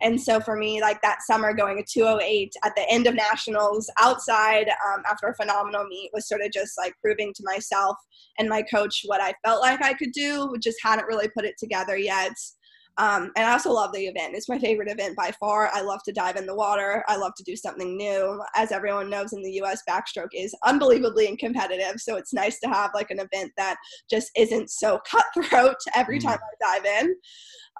[0.00, 3.90] And so for me, like that summer going a 208 at the end of nationals
[4.00, 7.98] outside um, after a phenomenal meet was sort of just like proving to myself
[8.38, 11.56] and my coach what I felt like I could do, just hadn't really put it
[11.58, 12.32] together yet.
[12.98, 14.34] Um, and I also love the event.
[14.34, 15.70] It's my favorite event by far.
[15.72, 17.04] I love to dive in the water.
[17.08, 18.42] I love to do something new.
[18.54, 22.00] As everyone knows in the US, backstroke is unbelievably competitive.
[22.00, 23.76] So it's nice to have like an event that
[24.10, 26.24] just isn't so cutthroat every mm.
[26.24, 27.14] time I dive in.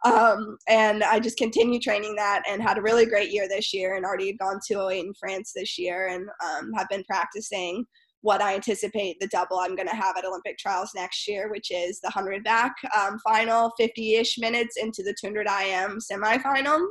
[0.04, 3.96] Um, and I just continue training that and had a really great year this year
[3.96, 7.84] and already gone 208 in France this year and um, have been practicing
[8.22, 11.70] what I anticipate the double I'm going to have at Olympic trials next year, which
[11.70, 16.84] is the 100 back um, final, 50 ish minutes into the 200 IM semifinal.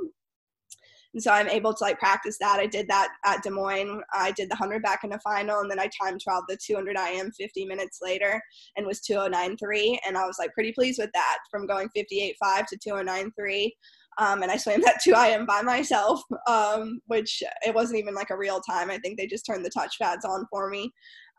[1.14, 2.60] And so I'm able to like practice that.
[2.60, 4.02] I did that at Des Moines.
[4.14, 6.96] I did the 100 back in the final, and then I time trialed the 200
[6.98, 8.42] IM 50 minutes later
[8.78, 9.98] and was 209.3.
[10.06, 13.72] And I was like pretty pleased with that from going 58.5 to 209.3.
[14.20, 18.30] Um, and I swam that 2 IM by myself, um, which it wasn't even like
[18.30, 18.92] a real time.
[18.92, 20.92] I think they just turned the touch pads on for me.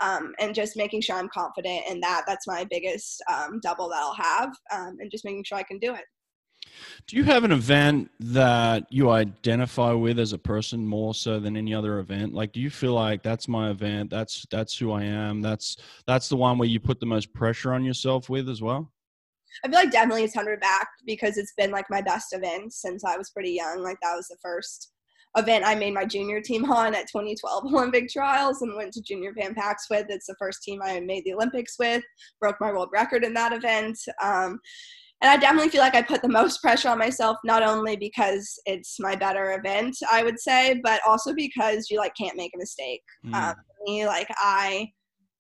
[0.03, 2.23] Um, and just making sure I'm confident in that.
[2.27, 5.79] That's my biggest um, double that I'll have, um, and just making sure I can
[5.79, 6.05] do it.
[7.07, 11.57] Do you have an event that you identify with as a person more so than
[11.57, 12.33] any other event?
[12.33, 14.11] Like, do you feel like that's my event?
[14.11, 15.43] That's that's who I am.
[15.43, 18.91] That's that's the one where you put the most pressure on yourself with as well.
[19.65, 23.05] I feel like definitely it's hundred back because it's been like my best event since
[23.05, 23.83] I was pretty young.
[23.83, 24.93] Like that was the first
[25.37, 29.33] event I made my junior team on at 2012 Olympic trials and went to junior
[29.33, 29.55] Pan
[29.91, 30.07] with.
[30.09, 32.03] It's the first team I made the Olympics with.
[32.41, 33.99] Broke my world record in that event.
[34.23, 34.59] Um,
[35.23, 38.59] and I definitely feel like I put the most pressure on myself, not only because
[38.65, 42.59] it's my better event, I would say, but also because you like can't make a
[42.59, 43.03] mistake.
[43.27, 43.35] Mm.
[43.35, 43.55] Um,
[43.87, 44.91] me, like I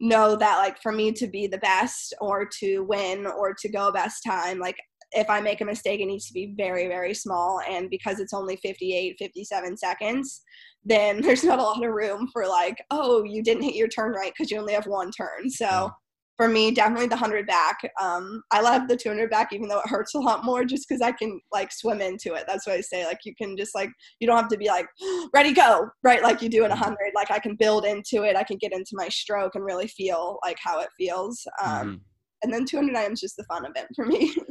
[0.01, 3.93] know that like for me to be the best or to win or to go
[3.93, 4.77] best time, like
[5.13, 7.61] if I make a mistake, it needs to be very, very small.
[7.69, 10.43] And because it's only 58, 57 seconds,
[10.85, 14.13] then there's not a lot of room for like, oh, you didn't hit your turn
[14.13, 15.51] right because you only have one turn.
[15.51, 15.91] So
[16.41, 17.79] for me, definitely the 100 back.
[18.01, 21.03] Um, I love the 200 back, even though it hurts a lot more just because
[21.03, 22.45] I can like swim into it.
[22.47, 23.05] That's what I say.
[23.05, 24.87] Like, you can just like, you don't have to be like,
[25.35, 26.23] ready, go, right?
[26.23, 26.95] Like you do in 100.
[26.95, 27.15] Mm-hmm.
[27.15, 28.37] Like, I can build into it.
[28.37, 31.47] I can get into my stroke and really feel like how it feels.
[31.63, 31.95] Um, mm-hmm.
[32.43, 34.35] And then 200 IM is just the fun event for me.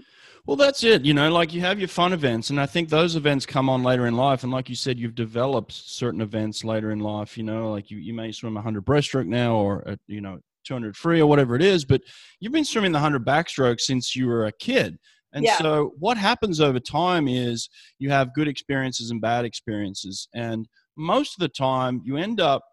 [0.45, 1.05] Well, that's it.
[1.05, 3.83] You know, like you have your fun events, and I think those events come on
[3.83, 4.41] later in life.
[4.41, 7.37] And like you said, you've developed certain events later in life.
[7.37, 10.39] You know, like you, you may swim a 100 breaststroke now, or a, you know,
[10.65, 12.01] 200 free or whatever it is, but
[12.39, 14.97] you've been swimming the 100 backstroke since you were a kid.
[15.33, 15.57] And yeah.
[15.57, 17.69] so what happens over time is
[17.99, 20.27] you have good experiences and bad experiences.
[20.33, 20.67] And
[20.97, 22.63] most of the time you end up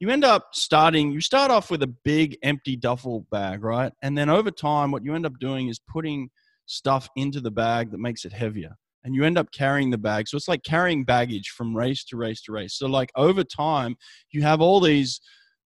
[0.00, 3.92] you end up starting you start off with a big empty duffel bag, right?
[4.02, 6.30] And then over time what you end up doing is putting
[6.66, 8.76] stuff into the bag that makes it heavier.
[9.02, 10.28] And you end up carrying the bag.
[10.28, 12.74] So it's like carrying baggage from race to race to race.
[12.74, 13.96] So like over time
[14.30, 15.20] you have all these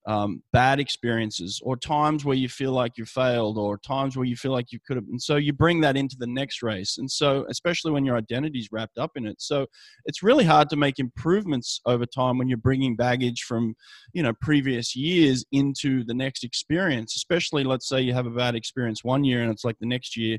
[0.08, 4.36] um, bad experiences or times where you feel like you failed or times where you
[4.36, 7.10] feel like you could have and so you bring that into the next race and
[7.10, 9.36] so especially when your identity is wrapped up in it.
[9.38, 9.66] So
[10.06, 13.74] it's really hard to make improvements over time when you're bringing baggage from
[14.14, 18.54] you know previous years into the next experience especially let's say you have a bad
[18.54, 20.38] experience one year and it's like the next year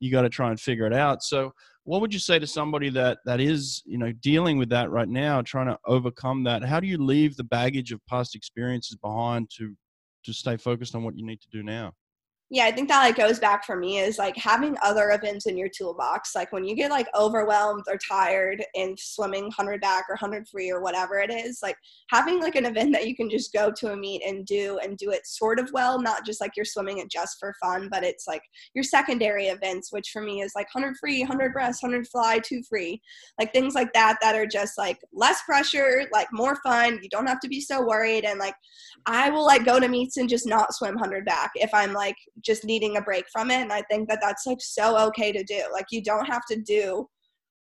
[0.00, 1.22] you got to try and figure it out.
[1.22, 1.52] So
[1.84, 5.08] what would you say to somebody that that is you know dealing with that right
[5.08, 6.64] now trying to overcome that?
[6.64, 9.76] How do you leave the baggage of past experiences behind to
[10.24, 11.92] to stay focused on what you need to do now
[12.50, 15.56] yeah i think that like goes back for me is like having other events in
[15.56, 20.14] your toolbox like when you get like overwhelmed or tired in swimming 100 back or
[20.14, 21.76] 100 free or whatever it is like
[22.10, 24.98] having like an event that you can just go to a meet and do and
[24.98, 28.02] do it sort of well not just like you're swimming it just for fun but
[28.02, 28.42] it's like
[28.74, 32.62] your secondary events which for me is like 100 free 100 breast 100 fly 2
[32.68, 33.00] free
[33.38, 37.28] like things like that that are just like less pressure like more fun you don't
[37.28, 38.54] have to be so worried and like
[39.06, 42.16] i will like go to meets and just not swim 100 back if i'm like
[42.44, 43.60] just needing a break from it.
[43.60, 45.62] And i think that that's like so okay to do.
[45.72, 47.06] Like you don't have to do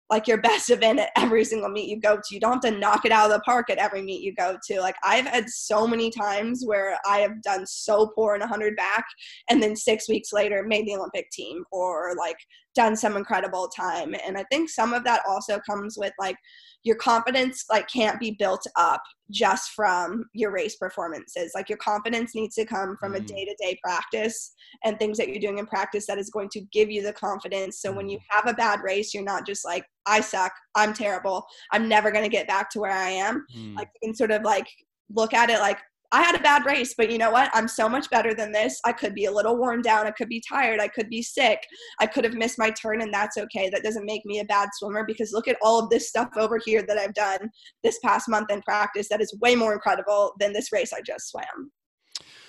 [0.10, 2.34] like your best event at every single meet you go to.
[2.34, 4.58] You don't have to knock it out of the park at every meet you go
[4.68, 4.82] to.
[4.82, 9.06] Like i've had so many times where i have done so poor in 100 back
[9.50, 12.38] and then six weeks later made the olympic team or like
[12.78, 16.38] done some incredible time and i think some of that also comes with like
[16.84, 22.36] your confidence like can't be built up just from your race performances like your confidence
[22.36, 23.18] needs to come from mm.
[23.18, 24.54] a day-to-day practice
[24.86, 27.82] and things that you're doing in practice that is going to give you the confidence
[27.82, 28.24] so when you mm.
[28.30, 32.24] have a bad race you're not just like i suck i'm terrible i'm never going
[32.24, 33.76] to get back to where i am mm.
[33.76, 34.68] like you can sort of like
[35.10, 35.80] look at it like
[36.14, 37.50] I had a bad race, but you know what?
[37.54, 38.80] I'm so much better than this.
[38.86, 40.08] I could be a little worn down.
[40.08, 40.80] I could be tired.
[40.80, 41.60] I could be sick.
[42.00, 43.70] I could have missed my turn, and that's okay.
[43.70, 46.60] That doesn't make me a bad swimmer because look at all of this stuff over
[46.64, 47.50] here that I've done
[47.84, 51.30] this past month in practice that is way more incredible than this race I just
[51.30, 51.72] swam.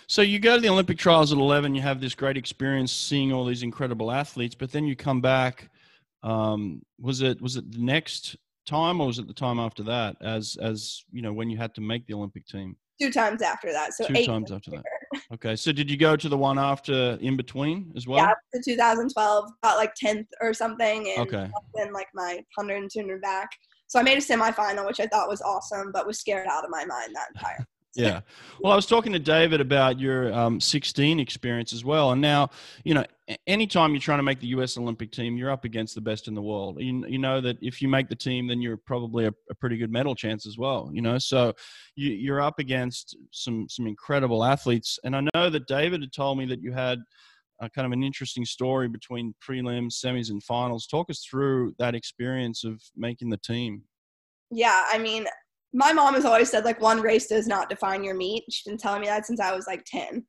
[0.07, 3.33] So you go to the Olympic trials at 11, you have this great experience seeing
[3.33, 5.69] all these incredible athletes, but then you come back.
[6.23, 10.17] Um, was it was it the next time, or was it the time after that?
[10.23, 13.73] As as you know, when you had to make the Olympic team two times after
[13.73, 13.95] that.
[13.95, 14.85] So two times after that.
[15.33, 18.19] Okay, so did you go to the one after in between as well?
[18.19, 21.51] Yeah, the 2012, got like 10th or something, and okay.
[21.75, 23.49] then like my 100 and 200 back.
[23.87, 26.71] So I made a semifinal, which I thought was awesome, but was scared out of
[26.71, 27.67] my mind that entire.
[27.99, 28.21] Yeah.
[28.61, 32.13] Well, I was talking to David about your um, 16 experience as well.
[32.13, 32.51] And now,
[32.85, 33.05] you know,
[33.49, 36.35] anytime you're trying to make the US Olympic team, you're up against the best in
[36.35, 36.81] the world.
[36.81, 39.77] You, you know that if you make the team, then you're probably a, a pretty
[39.77, 41.19] good medal chance as well, you know?
[41.19, 41.53] So
[41.97, 45.01] you, you're up against some, some incredible athletes.
[45.03, 47.01] And I know that David had told me that you had
[47.61, 50.87] a kind of an interesting story between prelims, semis, and finals.
[50.87, 53.83] Talk us through that experience of making the team.
[54.51, 55.27] Yeah, I mean,
[55.73, 58.45] my mom has always said like one race does not define your meet.
[58.51, 60.25] She's been telling me that since I was like 10.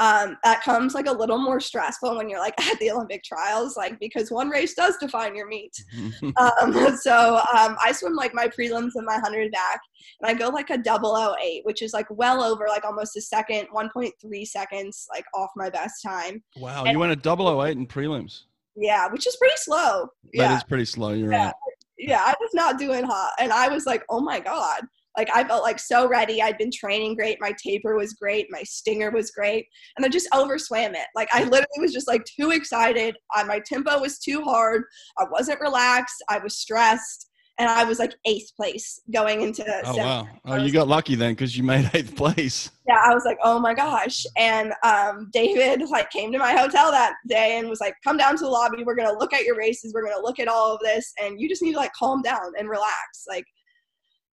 [0.00, 3.76] Um, that comes like a little more stressful when you're like at the Olympic trials,
[3.76, 5.72] like because one race does define your meet.
[6.36, 9.80] um, so um, I swim like my prelims and my 100 back,
[10.20, 13.20] and I go like a double 08, which is like well over like almost a
[13.20, 16.42] second, 1.3 seconds like off my best time.
[16.56, 18.42] Wow, and, you went a double 08 in prelims.
[18.76, 20.08] Yeah, which is pretty slow.
[20.32, 20.56] That yeah.
[20.56, 21.12] is pretty slow.
[21.12, 21.46] You're yeah.
[21.46, 21.54] right
[21.98, 23.32] yeah, I was not doing hot.
[23.38, 24.82] And I was like, oh my God.
[25.16, 26.42] Like I felt like so ready.
[26.42, 27.38] I'd been training great.
[27.40, 28.46] My taper was great.
[28.50, 29.66] My stinger was great.
[29.96, 31.06] And I just overswam it.
[31.14, 33.16] Like I literally was just like too excited.
[33.32, 34.82] I, my tempo was too hard.
[35.18, 36.22] I wasn't relaxed.
[36.28, 37.28] I was stressed.
[37.58, 39.64] And I was like eighth place going into.
[39.84, 40.28] Oh wow!
[40.44, 42.70] Oh, you got lucky then because you made eighth place.
[42.88, 44.26] Yeah, I was like, oh my gosh!
[44.36, 48.36] And um, David like came to my hotel that day and was like, come down
[48.36, 48.82] to the lobby.
[48.82, 49.92] We're gonna look at your races.
[49.94, 52.52] We're gonna look at all of this, and you just need to like calm down
[52.58, 53.24] and relax.
[53.28, 53.44] Like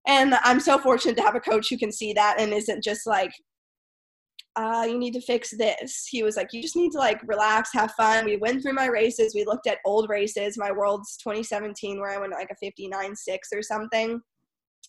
[0.07, 3.05] and I'm so fortunate to have a coach who can see that and isn't just
[3.05, 3.31] like,
[4.55, 6.07] uh, you need to fix this.
[6.09, 8.25] He was like, you just need to like relax, have fun.
[8.25, 9.33] We went through my races.
[9.33, 13.49] We looked at old races, my world's 2017, where I went like a 59 6
[13.53, 14.19] or something.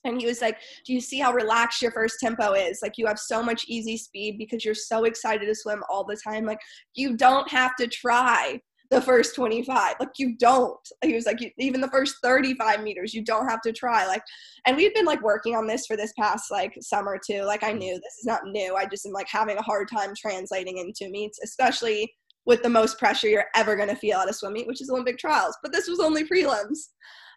[0.05, 2.81] And he was like, Do you see how relaxed your first tempo is?
[2.83, 6.21] Like, you have so much easy speed because you're so excited to swim all the
[6.27, 6.45] time.
[6.45, 6.59] Like,
[6.95, 8.61] you don't have to try
[8.93, 10.79] the first 25 like you don't.
[11.03, 14.07] He was like even the first 35 meters you don't have to try.
[14.07, 14.23] Like
[14.67, 17.43] and we've been like working on this for this past like summer too.
[17.43, 18.77] Like i knew this is not new.
[18.77, 22.13] I just am like having a hard time translating into meets especially
[22.45, 24.91] with the most pressure you're ever going to feel at a swim meet which is
[24.91, 25.57] olympic trials.
[25.63, 26.91] But this was only prelims.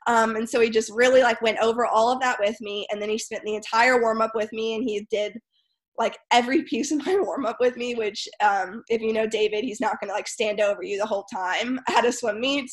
[0.07, 3.01] Um, and so he just really like went over all of that with me and
[3.01, 5.39] then he spent the entire warm up with me and he did
[5.97, 9.63] like every piece of my warm up with me, which um, if you know David,
[9.63, 12.69] he's not going to like stand over you the whole time at a swim meet.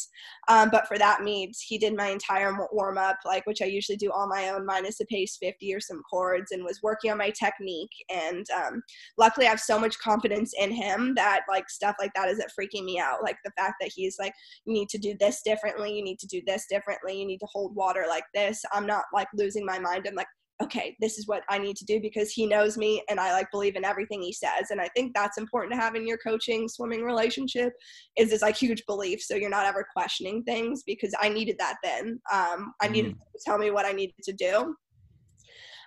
[0.49, 3.97] Um, but for that meet, he did my entire warm up, like which I usually
[3.97, 7.19] do on my own, minus a pace 50 or some cords, and was working on
[7.19, 7.93] my technique.
[8.13, 8.83] And um,
[9.19, 12.85] luckily, I have so much confidence in him that like stuff like that isn't freaking
[12.85, 13.23] me out.
[13.23, 16.27] Like the fact that he's like, you need to do this differently, you need to
[16.27, 18.63] do this differently, you need to hold water like this.
[18.73, 20.07] I'm not like losing my mind.
[20.09, 20.27] I'm like,
[20.63, 23.51] okay, this is what I need to do because he knows me and I like
[23.51, 24.71] believe in everything he says.
[24.71, 27.73] And I think that's important to have in your coaching swimming relationship
[28.17, 29.23] is this like huge belief.
[29.23, 32.21] So you're not ever questioning things because I needed that then.
[32.33, 33.19] Um, I needed mm.
[33.19, 34.75] to tell me what I needed to do.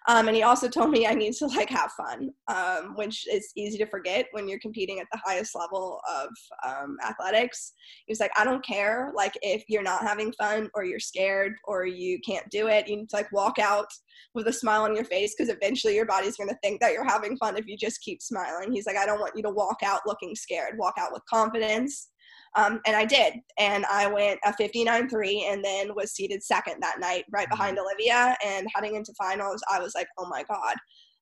[0.07, 3.51] Um, and he also told me I need to like have fun, um, which is
[3.55, 6.29] easy to forget when you're competing at the highest level of
[6.63, 7.73] um, athletics.
[8.05, 11.53] He was like, I don't care, like if you're not having fun or you're scared
[11.65, 13.87] or you can't do it, you need to like walk out
[14.35, 17.03] with a smile on your face because eventually your body's going to think that you're
[17.03, 18.71] having fun if you just keep smiling.
[18.71, 20.77] He's like, I don't want you to walk out looking scared.
[20.77, 22.09] Walk out with confidence.
[22.55, 23.33] Um, and I did.
[23.57, 27.77] And I went a 59 3 and then was seated second that night, right behind
[27.77, 27.85] mm-hmm.
[27.85, 28.37] Olivia.
[28.45, 30.75] And heading into finals, I was like, oh my God,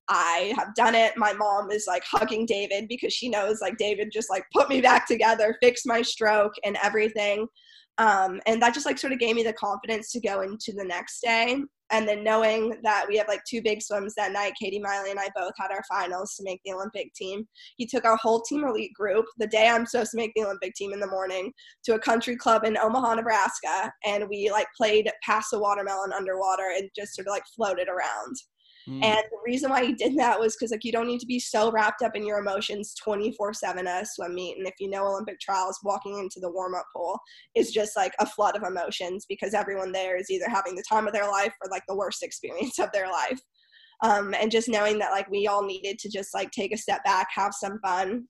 [0.09, 1.13] I have done it.
[1.17, 4.81] My mom is like hugging David because she knows like David just like put me
[4.81, 7.47] back together, fixed my stroke and everything.
[7.97, 10.83] Um, and that just like sort of gave me the confidence to go into the
[10.83, 11.61] next day
[11.93, 15.19] and then knowing that we have like two big swims that night Katie Meili and
[15.19, 17.47] i both had our finals to make the olympic team.
[17.77, 20.73] He took our whole team elite group the day i'm supposed to make the olympic
[20.73, 21.53] team in the morning
[21.85, 23.93] to a country club in omaha nebraska.
[24.05, 28.35] And we like played pass the watermelon underwater and just sort of like floated around
[28.87, 29.03] Mm.
[29.03, 31.39] And the reason why he did that was because like you don't need to be
[31.39, 34.57] so wrapped up in your emotions 24/7 at a swim meet.
[34.57, 37.19] And if you know Olympic trials, walking into the warm up pool
[37.55, 41.07] is just like a flood of emotions because everyone there is either having the time
[41.07, 43.39] of their life or like the worst experience of their life.
[44.01, 47.03] Um, and just knowing that like we all needed to just like take a step
[47.05, 48.27] back, have some fun,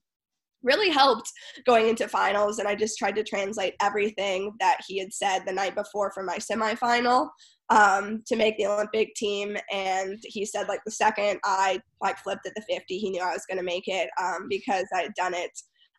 [0.64, 1.30] really helped
[1.66, 5.52] going into finals and i just tried to translate everything that he had said the
[5.52, 7.28] night before for my semifinal
[7.70, 9.56] um, to make the olympic team.
[9.72, 13.32] And he said like the second i like flipped at the 50 he knew i
[13.32, 15.50] was going to make it um, because i had done it.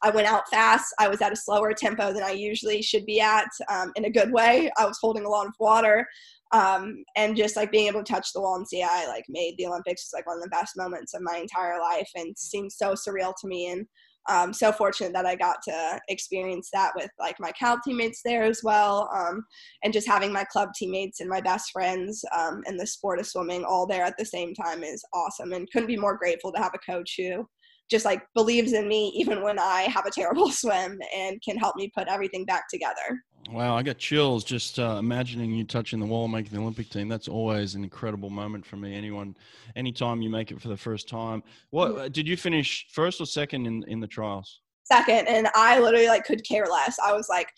[0.03, 0.93] I went out fast.
[0.99, 4.09] I was at a slower tempo than i usually should be at um, in a
[4.09, 4.69] good way.
[4.77, 6.05] I was holding a lot of water
[6.51, 9.55] um, and just like being able to touch the wall and see I like made
[9.57, 12.71] the Olympics was like one of the best moments of my entire life and seemed
[12.71, 13.71] so surreal to me.
[13.71, 13.85] And
[14.27, 18.43] um, so fortunate that I got to experience that with like my Cal teammates there
[18.43, 19.45] as well, um,
[19.83, 23.27] and just having my club teammates and my best friends um, in the sport of
[23.27, 26.61] swimming all there at the same time is awesome, and couldn't be more grateful to
[26.61, 27.47] have a coach who
[27.89, 31.75] just like believes in me even when I have a terrible swim and can help
[31.75, 33.23] me put everything back together.
[33.51, 37.07] Wow, I got chills just uh, imagining you touching the wall, making the Olympic team.
[37.07, 38.95] That's always an incredible moment for me.
[38.95, 39.37] Anyone,
[39.75, 41.43] anytime you make it for the first time.
[41.69, 42.07] What mm-hmm.
[42.11, 44.61] did you finish first or second in in the trials?
[44.83, 46.97] Second, and I literally like could care less.
[46.99, 47.49] I was like,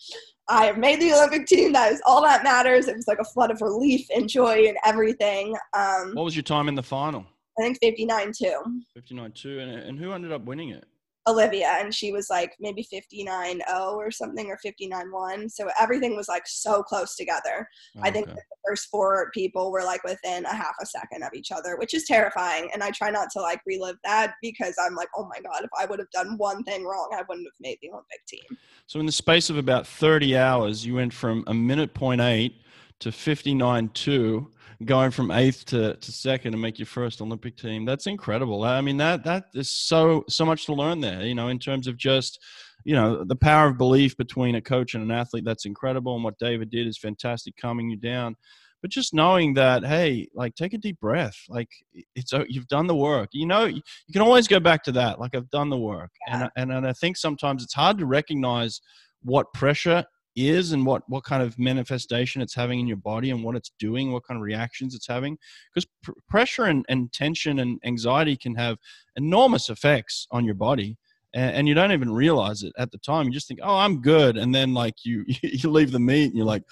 [0.48, 1.72] I have made the Olympic team.
[1.72, 2.88] That is all that matters.
[2.88, 5.54] It was like a flood of relief and joy and everything.
[5.74, 7.26] Um, what was your time in the final?
[7.58, 8.62] I think 59 2.
[8.94, 9.58] 59 2.
[9.58, 10.86] And, and who ended up winning it?
[11.28, 15.48] Olivia, and she was like maybe 59 0 or something, or 59 1.
[15.48, 17.68] So everything was like so close together.
[17.96, 21.30] Oh, I think the first four people were like within a half a second of
[21.34, 22.70] each other, which is terrifying.
[22.72, 25.70] And I try not to like relive that because I'm like, oh my God, if
[25.78, 28.58] I would have done one thing wrong, I wouldn't have made the Olympic team.
[28.86, 32.62] So in the space of about 30 hours, you went from a minute point eight
[33.00, 34.50] to 59 2
[34.84, 37.84] going from eighth to, to second and make your first Olympic team.
[37.84, 38.62] That's incredible.
[38.64, 41.22] I mean, that that is so so much to learn there.
[41.22, 42.40] You know, in terms of just
[42.84, 45.44] you know the power of belief between a coach and an athlete.
[45.44, 48.36] That's incredible, and what David did is fantastic, calming you down.
[48.80, 51.36] But just knowing that, hey, like take a deep breath.
[51.48, 51.68] Like
[52.14, 53.30] it's you've done the work.
[53.32, 55.18] You know, you can always go back to that.
[55.18, 56.42] Like I've done the work, yeah.
[56.42, 58.80] and and and I think sometimes it's hard to recognize
[59.22, 60.04] what pressure
[60.46, 63.72] is and what what kind of manifestation it's having in your body and what it's
[63.78, 65.36] doing what kind of reactions it's having
[65.72, 68.78] because pr- pressure and, and tension and anxiety can have
[69.16, 70.96] enormous effects on your body
[71.34, 74.00] and, and, you don't even realize it at the time you just think oh i'm
[74.00, 76.64] good and then like you you leave the meet and you're like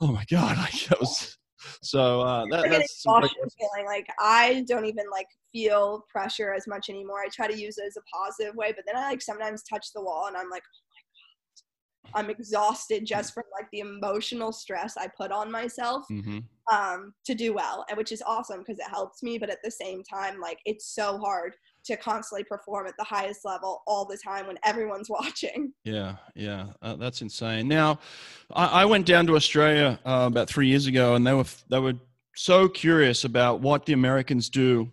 [0.00, 1.38] oh my god like that was
[1.80, 7.20] so uh, that, that's feeling like I don't even like feel pressure as much anymore.
[7.20, 9.92] I try to use it as a positive way, but then I like sometimes touch
[9.94, 10.62] the wall and I'm like,
[12.14, 16.38] I'm exhausted just from like the emotional stress I put on myself mm-hmm.
[16.74, 19.38] um, to do well, and which is awesome because it helps me.
[19.38, 21.54] But at the same time, like it's so hard
[21.84, 25.72] to constantly perform at the highest level all the time when everyone's watching.
[25.84, 27.68] Yeah, yeah, uh, that's insane.
[27.68, 27.98] Now,
[28.52, 31.78] I, I, went down to Australia uh, about three years ago, and they were they
[31.78, 31.94] were
[32.34, 34.90] so curious about what the Americans do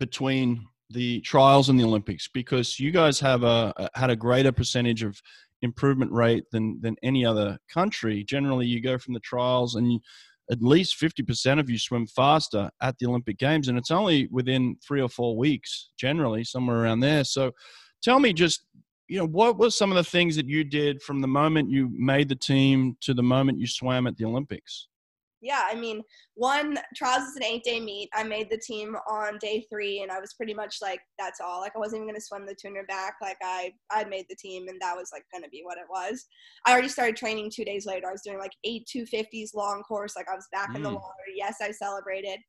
[0.00, 5.02] between the trials and the Olympics because you guys have a had a greater percentage
[5.02, 5.20] of
[5.66, 8.24] improvement rate than than any other country.
[8.24, 10.00] Generally, you go from the trials and you,
[10.50, 14.76] at least 50% of you swim faster at the Olympic Games, and it's only within
[14.86, 17.24] three or four weeks, generally, somewhere around there.
[17.24, 17.52] So
[18.02, 18.64] tell me just,
[19.08, 21.90] you know, what were some of the things that you did from the moment you
[21.92, 24.88] made the team to the moment you swam at the Olympics?
[25.46, 26.02] Yeah, I mean,
[26.34, 28.08] one trials is an eight day meet.
[28.12, 31.60] I made the team on day three, and I was pretty much like, that's all.
[31.60, 33.14] Like, I wasn't even gonna swim the 200 back.
[33.22, 36.26] Like, I I made the team, and that was like gonna be what it was.
[36.66, 38.08] I already started training two days later.
[38.08, 40.14] I was doing like eight 250s long course.
[40.16, 40.76] Like, I was back mm.
[40.76, 40.94] in the mm.
[40.94, 41.26] water.
[41.36, 42.40] Yes, I celebrated.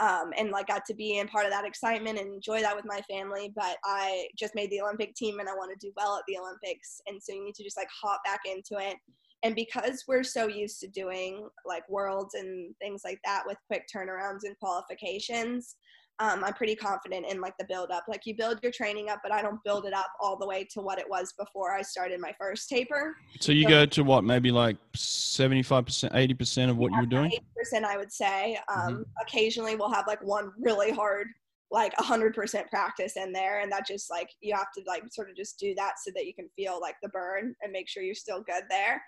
[0.00, 2.84] Um, and like got to be in part of that excitement and enjoy that with
[2.84, 3.52] my family.
[3.54, 6.36] But I just made the Olympic team and I want to do well at the
[6.36, 7.00] Olympics.
[7.06, 8.96] And so you need to just like hop back into it
[9.44, 13.86] and because we're so used to doing like worlds and things like that with quick
[13.94, 15.76] turnarounds and qualifications
[16.20, 19.18] um, i'm pretty confident in like the build up like you build your training up
[19.22, 21.82] but i don't build it up all the way to what it was before i
[21.82, 23.14] started my first taper.
[23.40, 27.32] So you so, go to what maybe like 75% 80% of what yeah, you're doing?
[27.74, 28.58] 80% i would say.
[28.74, 29.02] Um, mm-hmm.
[29.20, 31.28] occasionally we'll have like one really hard
[31.70, 35.36] like 100% practice in there and that just like you have to like sort of
[35.36, 38.14] just do that so that you can feel like the burn and make sure you're
[38.14, 39.02] still good there.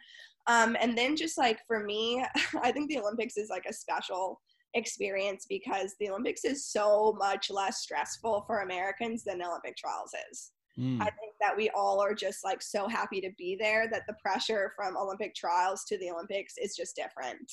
[0.47, 2.25] Um, and then just like for me
[2.63, 4.41] i think the olympics is like a special
[4.75, 10.53] experience because the olympics is so much less stressful for americans than olympic trials is.
[10.79, 11.01] Mm.
[11.01, 14.15] i think that we all are just like so happy to be there that the
[14.23, 17.53] pressure from olympic trials to the olympics is just different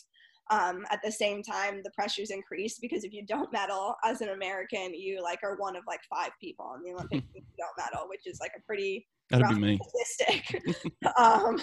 [0.54, 4.30] um, at the same time the pressures increase because if you don't medal as an
[4.30, 8.08] american you like are one of like five people in the olympics who don't medal
[8.10, 9.80] which is like a pretty That'd be me.
[10.18, 10.62] Statistic.
[11.18, 11.58] um,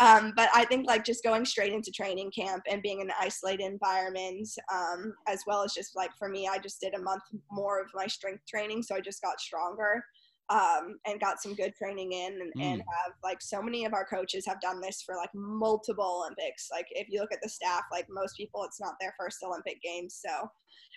[0.00, 3.14] um, but I think like just going straight into training camp and being in an
[3.20, 7.22] isolated environment, um, as well as just like for me, I just did a month
[7.50, 10.02] more of my strength training, so I just got stronger
[10.50, 12.62] um, and got some good training in and, mm.
[12.62, 16.68] and, have like so many of our coaches have done this for like multiple olympics
[16.70, 19.80] like if you look at the staff like most people it's not their first olympic
[19.82, 20.48] games so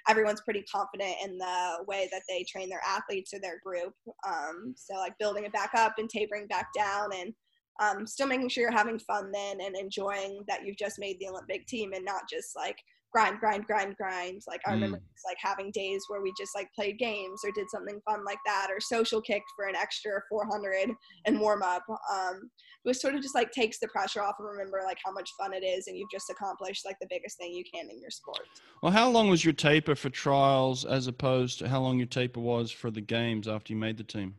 [0.09, 3.93] everyone's pretty confident in the way that they train their athletes or their group
[4.27, 7.33] um, so like building it back up and tapering back down and
[7.79, 11.27] um, still making sure you're having fun then and enjoying that you've just made the
[11.27, 12.77] olympic team and not just like
[13.13, 14.41] grind, grind, grind, grind.
[14.47, 15.01] Like I remember Mm.
[15.13, 18.39] just, like having days where we just like played games or did something fun like
[18.45, 20.89] that, or social kicked for an extra 400
[21.25, 21.83] and warm up.
[22.11, 22.49] Um,
[22.83, 25.29] it was sort of just like takes the pressure off and remember like how much
[25.39, 28.09] fun it is, and you've just accomplished like the biggest thing you can in your
[28.09, 28.47] sport.
[28.81, 32.41] Well, how long was your taper for trials as opposed to how long your taper
[32.41, 34.35] was for the games after you made the team?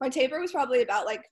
[0.00, 1.22] My taper was probably about like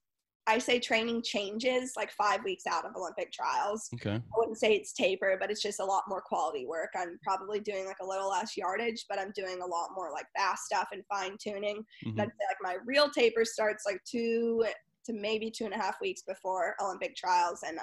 [0.48, 3.88] I say training changes like five weeks out of Olympic trials.
[3.94, 4.14] Okay.
[4.14, 6.90] I wouldn't say it's taper, but it's just a lot more quality work.
[6.96, 10.26] I'm probably doing like a little less yardage, but I'm doing a lot more like
[10.36, 11.84] fast stuff and fine tuning.
[12.04, 12.12] Mhm.
[12.12, 14.64] And I'd say like my real taper starts like two
[15.04, 17.78] to maybe two and a half weeks before Olympic trials, and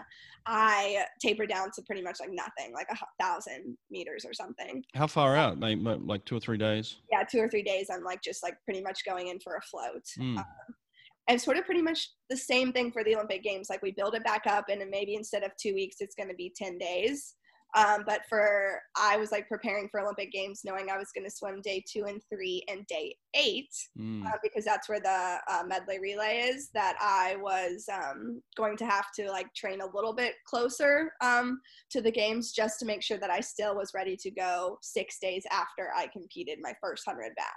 [0.46, 4.84] I taper down to pretty much like nothing, like a thousand meters or something.
[4.94, 5.58] How far out?
[5.58, 6.98] Like, like two or three days?
[7.10, 7.88] Yeah, two or three days.
[7.90, 10.04] I'm like just like pretty much going in for a float.
[10.20, 10.46] Mm.
[11.28, 13.68] And sort of pretty much the same thing for the Olympic Games.
[13.70, 16.30] Like we build it back up, and then maybe instead of two weeks, it's going
[16.30, 17.36] to be ten days.
[17.76, 21.36] Um, but for I was like preparing for Olympic Games, knowing I was going to
[21.36, 24.28] swim day two and three and day eight, Mm.
[24.28, 26.70] uh, because that's where the uh, medley relay is.
[26.76, 31.60] That I was um, going to have to like train a little bit closer um,
[31.90, 35.18] to the games just to make sure that I still was ready to go six
[35.20, 37.56] days after I competed my first hundred back.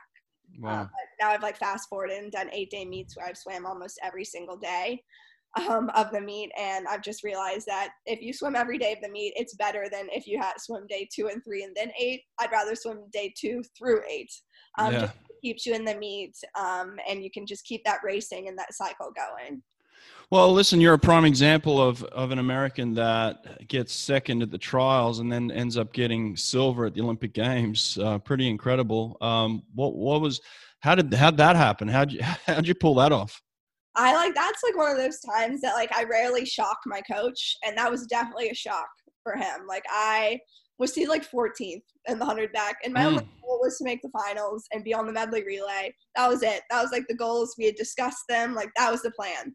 [0.60, 0.82] Wow.
[0.84, 3.98] But now I've like fast forwarded and done eight day meets where I've swam almost
[4.02, 5.02] every single day
[5.68, 9.00] um, of the meet, and I've just realized that if you swim every day of
[9.02, 11.90] the meet, it's better than if you had swim day two and three and then
[11.98, 12.22] eight.
[12.38, 14.30] I'd rather swim day two through eight.
[14.78, 15.00] Um, Yeah.
[15.00, 18.58] just keeps you in the meet, um, and you can just keep that racing and
[18.58, 19.62] that cycle going.
[20.30, 24.58] Well, listen, you're a prime example of, of an American that gets second at the
[24.58, 27.96] trials and then ends up getting silver at the Olympic Games.
[27.96, 29.16] Uh, pretty incredible.
[29.20, 30.40] Um, what what was
[30.80, 31.86] how did how'd that happen?
[31.86, 33.40] How'd you how'd you pull that off?
[33.94, 37.56] I like that's like one of those times that like I rarely shock my coach,
[37.64, 38.88] and that was definitely a shock
[39.22, 39.66] for him.
[39.68, 40.38] Like I
[40.78, 43.28] was he like 14th in the 100 back, and my only Mm.
[43.42, 45.94] goal was to make the finals and be on the medley relay.
[46.16, 46.62] That was it.
[46.68, 47.54] That was like the goals.
[47.56, 48.54] We had discussed them.
[48.54, 49.54] Like that was the plan.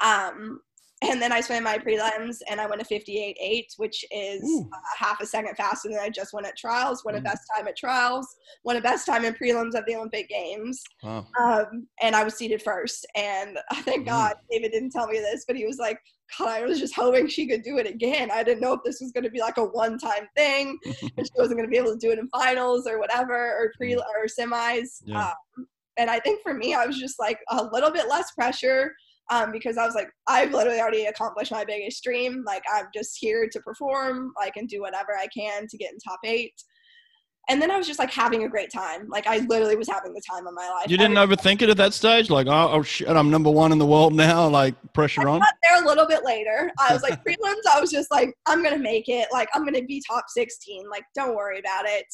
[0.00, 0.60] Um,
[1.02, 4.42] and then I swam my prelims and I went a 58.8, which is
[4.72, 7.04] a half a second faster than I just went at trials.
[7.04, 7.24] Won a Mm.
[7.24, 8.26] best time at trials.
[8.64, 11.24] Won a best time in prelims of the Olympic Games Wow.
[11.40, 13.06] um, and I was seated first.
[13.14, 14.06] And thank Mm.
[14.06, 16.00] God David didn't tell me this, but he was like,
[16.36, 18.32] God, I was just hoping she could do it again.
[18.32, 21.26] I didn't know if this was going to be like a one time thing and
[21.26, 23.94] she wasn't going to be able to do it in finals or whatever, or pre
[23.94, 25.00] or semis.
[25.04, 25.28] Yeah.
[25.56, 28.94] Um, and I think for me, I was just like a little bit less pressure.
[29.30, 32.42] Um, because I was like, I've literally already accomplished my biggest dream.
[32.46, 34.32] Like, I'm just here to perform.
[34.40, 36.54] I can do whatever I can to get in top eight.
[37.50, 39.08] And then I was just like having a great time.
[39.08, 40.90] Like, I literally was having the time of my life.
[40.90, 42.28] You didn't Every- overthink it at that stage?
[42.28, 44.46] Like, oh, oh shit, I'm number one in the world now.
[44.48, 45.40] Like, pressure on.
[45.40, 46.70] got there a little bit later.
[46.78, 47.62] I was like prelims.
[47.70, 49.28] I was just like, I'm gonna make it.
[49.32, 50.90] Like I'm gonna be top 16.
[50.90, 52.04] Like don't worry about it.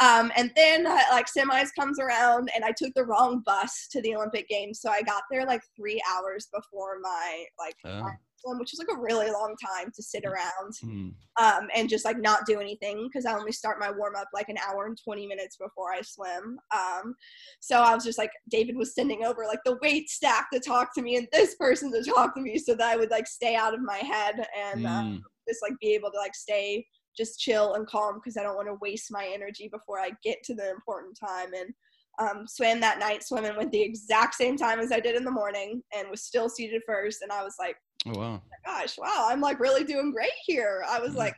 [0.00, 4.00] Um, and then uh, like semis comes around, and I took the wrong bus to
[4.02, 8.10] the Olympic Games, so I got there like three hours before my like Oh.
[8.36, 11.12] swim, which is like a really long time to sit around Mm.
[11.40, 14.48] um, and just like not do anything because I only start my warm up like
[14.48, 16.60] an hour and 20 minutes before I swim.
[16.72, 17.16] Um,
[17.58, 20.94] so I was just like, David was sending over like the weight staff to talk
[20.94, 23.56] to me and this person to talk to me so that I would like stay
[23.56, 25.20] out of my head and Mm.
[25.48, 26.86] just like be able to like stay
[27.18, 30.42] just chill and calm because I don't want to waste my energy before I get
[30.44, 31.52] to the important time.
[31.52, 31.74] And
[32.20, 35.30] um, swam that night, swimming with the exact same time as I did in the
[35.30, 37.22] morning, and was still seated first.
[37.22, 38.42] And I was like, Oh, wow.
[38.64, 40.84] gosh, wow, I'm like really doing great here.
[40.88, 41.34] I was like,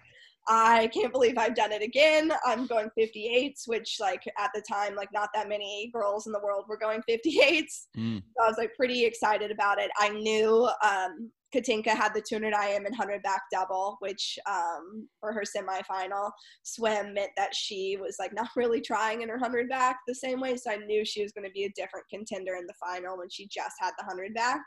[0.49, 2.33] I can't believe I've done it again.
[2.45, 6.41] I'm going 58s, which like at the time, like not that many girls in the
[6.41, 7.87] world were going 58s.
[7.97, 8.23] Mm.
[8.37, 9.91] So I was like pretty excited about it.
[9.99, 15.33] I knew um, Katinka had the 200 IM and 100 back double, which um, for
[15.33, 16.31] her semifinal
[16.63, 20.41] swim meant that she was like not really trying in her 100 back the same
[20.41, 20.57] way.
[20.57, 23.31] So I knew she was going to be a different contender in the final when
[23.31, 24.61] she just had the 100 back.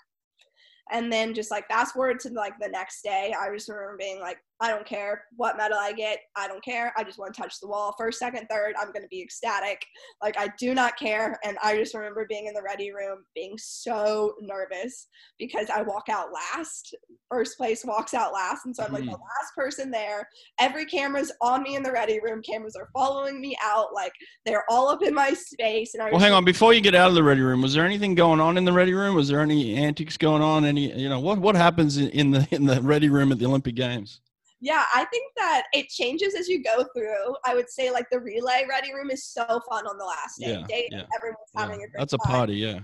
[0.92, 4.20] And then just like fast forward to like the next day, I just remember being
[4.20, 6.20] like, I don't care what medal I get.
[6.38, 6.93] I don't care.
[6.95, 7.93] I just want to touch the wall.
[7.97, 9.86] First, second, third, I'm going to be ecstatic.
[10.22, 11.38] Like, I do not care.
[11.43, 16.07] And I just remember being in the ready room being so nervous because I walk
[16.09, 16.95] out last.
[17.30, 18.66] First place walks out last.
[18.66, 19.20] And so I'm like the Mhm.
[19.20, 20.30] last person there.
[20.59, 22.41] Every camera's on me in the ready room.
[22.41, 23.93] Cameras are following me out.
[23.93, 24.14] Like,
[24.45, 25.93] they're all up in my space.
[25.93, 26.45] And I Well, hang on.
[26.45, 28.72] Before you get out of the ready room, was there anything going on in the
[28.72, 29.14] ready room?
[29.14, 30.64] Was there any antics going on?
[30.64, 33.76] Any, you know, what what happens in the in the ready room at the Olympic
[33.76, 34.22] Games?
[34.64, 37.36] Yeah, I think that it changes as you go through.
[37.45, 40.51] I would say like the relay ready room is so fun on the last day.
[40.51, 41.99] Yeah, Day yeah, everyone's Yeah, having a great time.
[41.99, 42.32] that's a time.
[42.32, 42.53] party.
[42.53, 42.80] Yeah.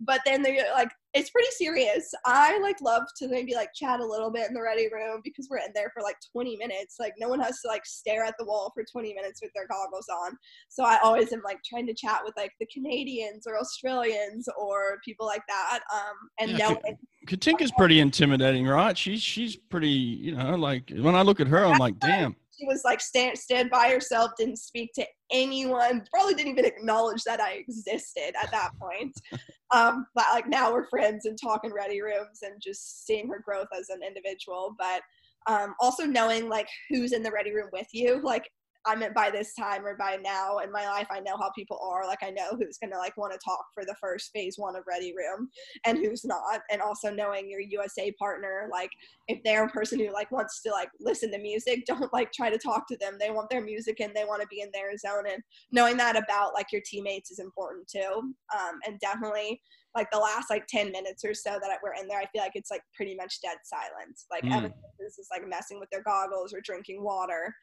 [0.00, 2.12] But then they're like, it's pretty serious.
[2.24, 5.48] I like love to maybe like chat a little bit in the ready room because
[5.50, 6.96] we're in there for like 20 minutes.
[7.00, 9.66] Like no one has to like stare at the wall for 20 minutes with their
[9.66, 10.36] goggles on.
[10.68, 14.98] So I always am like trying to chat with like the Canadians or Australians or
[15.04, 15.80] people like that.
[15.92, 16.92] Um, and Yeah, Ka-
[17.26, 18.96] Katinka's pretty intimidating, right?
[18.96, 22.36] She's she's pretty, you know, like when I look at her, I'm like, damn.
[22.58, 27.22] She was like stand stand by herself, didn't speak to anyone, probably didn't even acknowledge
[27.24, 29.12] that I existed at that point.
[29.70, 33.68] um, but like now we're friends and talking ready rooms and just seeing her growth
[33.78, 34.74] as an individual.
[34.78, 35.02] But
[35.46, 38.50] um, also knowing like who's in the ready room with you, like
[38.88, 42.06] At by this time or by now in my life, I know how people are.
[42.06, 44.84] Like I know who's gonna like want to talk for the first phase one of
[44.88, 45.48] Ready Room
[45.84, 46.60] and who's not.
[46.70, 48.90] And also knowing your USA partner, like
[49.28, 52.50] if they're a person who like wants to like listen to music, don't like try
[52.50, 53.16] to talk to them.
[53.20, 55.24] They want their music and they want to be in their zone.
[55.30, 58.32] And knowing that about like your teammates is important too.
[58.56, 59.60] Um, and definitely
[59.94, 62.52] like the last like 10 minutes or so that we're in there, I feel like
[62.54, 64.26] it's like pretty much dead silence.
[64.30, 64.52] Like Mm.
[64.52, 67.54] everyone is just like messing with their goggles or drinking water,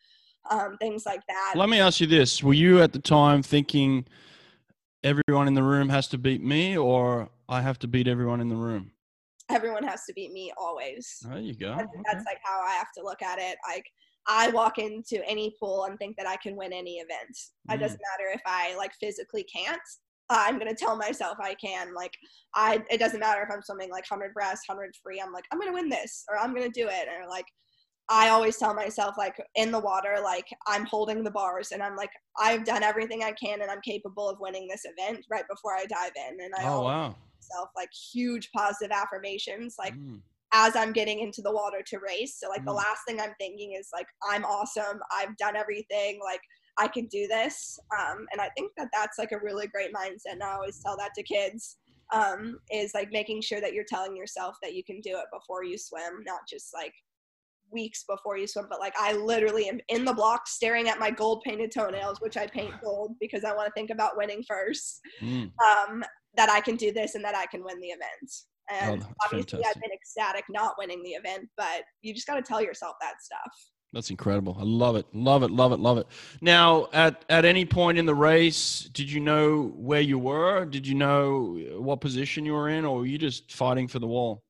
[0.50, 1.54] um, things like that.
[1.56, 4.06] Let me ask you this: Were you at the time thinking
[5.04, 8.50] everyone in the room has to beat me, or I have to beat everyone in
[8.50, 8.92] the room?
[9.50, 11.20] Everyone has to beat me always.
[11.22, 11.76] There you go.
[11.76, 12.00] Think Okay.
[12.08, 13.58] that's like how I have to look at it.
[13.68, 13.86] Like
[14.28, 17.38] I walk into any pool and think that I can win any event.
[17.70, 17.80] It Mm.
[17.80, 19.80] doesn't matter if I like physically can't.
[20.32, 21.94] I'm gonna tell myself I can.
[21.94, 22.14] Like
[22.56, 25.22] I, it doesn't matter if I'm swimming like 100 breast, 100 free.
[25.22, 27.46] I'm like I'm gonna win this, or I'm gonna do it, or like
[28.10, 31.96] I always tell myself like in the water, like I'm holding the bars, and I'm
[31.96, 35.76] like I've done everything I can, and I'm capable of winning this event right before
[35.76, 36.38] I dive in.
[36.42, 37.16] And I Oh always wow.
[37.52, 40.22] tell myself like huge positive affirmations, like Mm.
[40.54, 42.40] as I'm getting into the water to race.
[42.40, 42.78] So like the Mm.
[42.78, 45.00] last thing I'm thinking is like I'm awesome.
[45.12, 46.20] I've done everything.
[46.24, 46.42] Like
[46.78, 47.80] I can do this.
[47.98, 50.34] Um, and I think that that's like a really great mindset.
[50.34, 51.78] And I always tell that to kids.
[52.14, 55.64] Um, is like making sure that you're telling yourself that you can do it before
[55.64, 56.94] you swim, not just like
[57.72, 61.12] weeks before you swim, but like I literally am in the block staring at my
[61.12, 65.02] gold painted toenails, which I paint gold because I want to think about winning first
[65.22, 65.52] Mm.
[65.66, 66.04] um,
[66.36, 68.32] that I can do this and that I can win the event.
[68.70, 69.76] And Oh, obviously, fantastic.
[69.78, 73.22] I've been ecstatic not winning the event, but you just got to tell yourself that
[73.22, 73.54] stuff.
[73.94, 74.58] That's incredible.
[74.60, 75.06] I love it.
[75.14, 75.52] Love it.
[75.52, 75.80] Love it.
[75.80, 76.08] Love it.
[76.42, 80.66] Now, at at any point in the race, did you know where you were?
[80.66, 84.08] Did you know what position you were in, or were you just fighting for the
[84.08, 84.44] wall?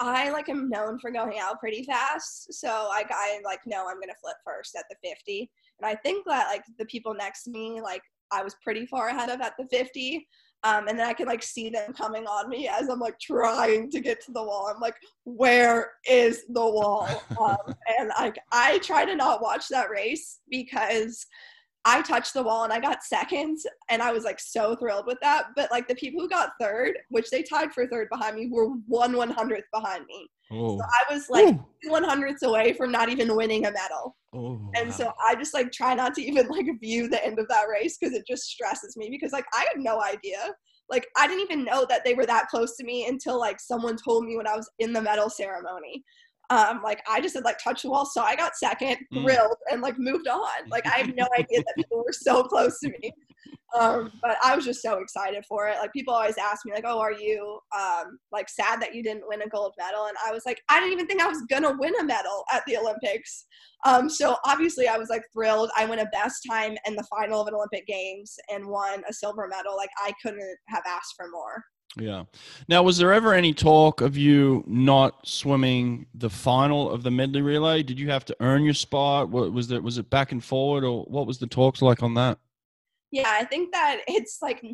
[0.00, 4.00] I like am known for going out pretty fast, so like I like know I'm
[4.00, 7.50] gonna flip first at the 50, and I think that like the people next to
[7.50, 10.26] me like I was pretty far ahead of at the 50.
[10.64, 13.90] Um, and then I can like see them coming on me as I'm like trying
[13.90, 14.72] to get to the wall.
[14.74, 17.08] I'm like, where is the wall?
[17.38, 21.26] Um, and like I try to not watch that race because
[21.86, 23.58] I touched the wall and I got second,
[23.90, 25.48] and I was like so thrilled with that.
[25.54, 28.68] But like the people who got third, which they tied for third behind me, were
[28.86, 30.28] one one hundredth behind me.
[30.50, 34.16] Oh, So I was like one hundredths away from not even winning a medal.
[34.34, 34.94] oh, And wow.
[34.94, 37.98] so I just like try not to even like view the end of that race
[37.98, 40.54] because it just stresses me because like I had no idea.
[40.90, 43.96] Like I didn't even know that they were that close to me until like someone
[43.96, 46.02] told me when I was in the medal ceremony.
[46.50, 49.22] Um, like I just had like touched the wall, so I got second, Mm.
[49.22, 50.42] thrilled, and like moved on.
[50.70, 53.12] Like I have no idea that people were so close to me.
[53.78, 55.78] Um, but I was just so excited for it.
[55.78, 59.24] Like people always ask me, like, "Oh, are you um, like sad that you didn't
[59.26, 61.76] win a gold medal?" And I was like, I didn't even think I was gonna
[61.78, 63.46] win a medal at the Olympics.
[63.84, 65.70] Um, so obviously, I was like thrilled.
[65.76, 69.12] I went a best time in the final of an Olympic Games and won a
[69.12, 69.76] silver medal.
[69.76, 71.64] Like I couldn't have asked for more.
[71.98, 72.24] Yeah.
[72.68, 77.40] Now, was there ever any talk of you not swimming the final of the medley
[77.42, 77.82] relay?
[77.82, 79.28] Did you have to earn your spot?
[79.28, 82.14] Wa- Was there was it back and forward, or what was the talks like on
[82.14, 82.38] that?
[83.12, 84.64] Yeah, I think that it's like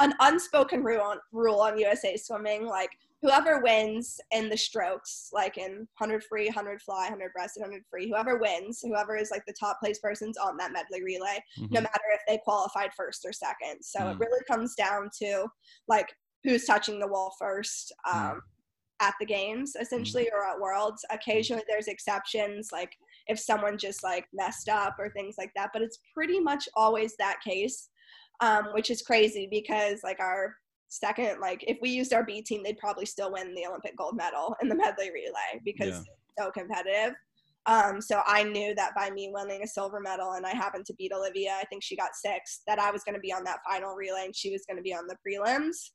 [0.00, 2.66] an unspoken rule on, rule on USA swimming.
[2.66, 2.90] Like
[3.22, 7.84] whoever wins in the strokes, like in 100 free, 100 fly, 100 breast, and 100
[7.88, 11.66] free, whoever wins, whoever is like the top place persons on that medley relay, no
[11.80, 11.84] Mhm.
[11.84, 13.82] matter if they qualified first or second.
[13.84, 14.12] So Mm.
[14.12, 15.46] it really comes down to
[15.86, 16.12] like
[16.46, 18.40] who's touching the wall first um,
[19.00, 21.04] at the games, essentially, or at Worlds.
[21.10, 22.92] Occasionally, there's exceptions, like
[23.26, 27.16] if someone just like messed up or things like that, but it's pretty much always
[27.16, 27.88] that case,
[28.40, 30.54] um, which is crazy because like our
[30.88, 34.16] second, like if we used our B team, they'd probably still win the Olympic gold
[34.16, 35.98] medal in the medley relay because Yeah.
[35.98, 37.14] it's so competitive.
[37.66, 40.94] Um, so I knew that by me winning a silver medal and I happened to
[40.94, 43.58] beat Olivia, I think she got sixth, that I was going to be on that
[43.68, 45.90] final relay and she was going to be on the prelims.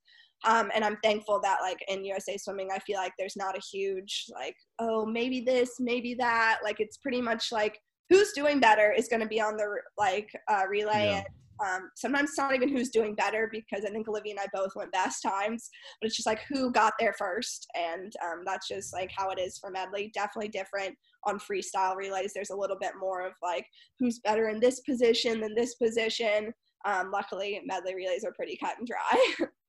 [0.45, 3.61] Um, and I'm thankful that like in USA swimming, I feel like there's not a
[3.71, 6.59] huge like, oh, maybe this, maybe that.
[6.63, 7.79] Like it's pretty much like
[8.09, 9.67] who's doing better is going to be on the
[9.97, 11.05] like uh, relay.
[11.05, 11.17] Yeah.
[11.17, 11.25] And
[11.63, 14.71] Um, sometimes it's not even who's doing better because I think Olivia and I both
[14.75, 15.69] went best times,
[15.99, 17.67] but it's just like who got there first.
[17.75, 20.09] And um, that's just like how it is for medley.
[20.13, 22.31] Definitely different on freestyle relays.
[22.33, 23.67] There's a little bit more of like
[23.99, 26.51] who's better in this position than this position.
[26.83, 29.45] Um, luckily, medley relays are pretty cut and dry.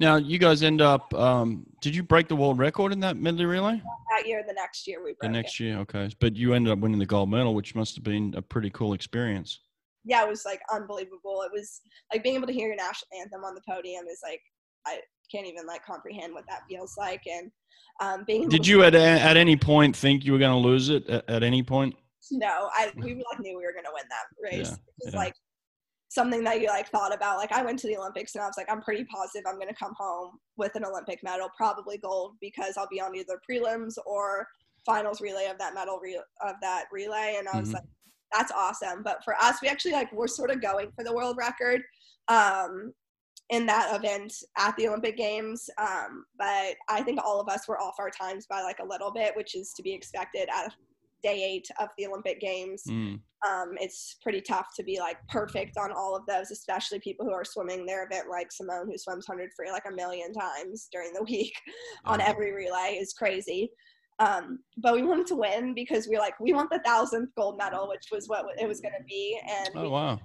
[0.00, 1.12] Now you guys end up.
[1.14, 3.80] Um, did you break the world record in that medley relay?
[4.16, 5.64] that year, the next year we broke The next it.
[5.64, 6.10] year, okay.
[6.20, 8.94] But you ended up winning the gold medal, which must have been a pretty cool
[8.94, 9.60] experience.
[10.04, 11.42] Yeah, it was like unbelievable.
[11.44, 11.82] It was
[12.12, 14.40] like being able to hear your national anthem on the podium is like
[14.86, 17.20] I can't even like comprehend what that feels like.
[17.26, 17.50] And
[18.00, 20.68] um, being able Did to- you at at any point think you were going to
[20.68, 21.06] lose it?
[21.08, 21.94] At, at any point?
[22.32, 24.68] No, I we like knew we were gonna win that race.
[24.68, 25.18] Yeah, it was yeah.
[25.20, 25.34] like
[26.10, 27.38] something that you like thought about.
[27.38, 29.72] Like I went to the Olympics and I was like, I'm pretty positive I'm gonna
[29.72, 34.46] come home with an Olympic medal, probably gold, because I'll be on either prelims or
[34.84, 37.36] finals relay of that medal re- of that relay.
[37.38, 37.74] And I was Mhm.
[37.74, 37.84] like,
[38.32, 39.02] that's awesome.
[39.04, 41.82] But for us, we actually like we're sort of going for the world record.
[42.28, 42.92] Um,
[43.50, 45.68] in that event at the Olympic Games.
[45.76, 49.10] Um, but I think all of us were off our times by like a little
[49.10, 50.72] bit, which is to be expected at
[51.22, 52.82] day eight of the Olympic Games.
[52.88, 53.20] Mm.
[53.48, 57.32] Um, it's pretty tough to be like perfect on all of those, especially people who
[57.32, 61.12] are swimming their event like Simone, who swims 100 free like a million times during
[61.14, 61.54] the week
[62.04, 63.70] on every relay is crazy.
[64.20, 67.56] Um, but we wanted to win because we are like, we want the thousandth gold
[67.56, 69.40] medal, which was what it was going to be.
[69.48, 70.20] And Oh wow!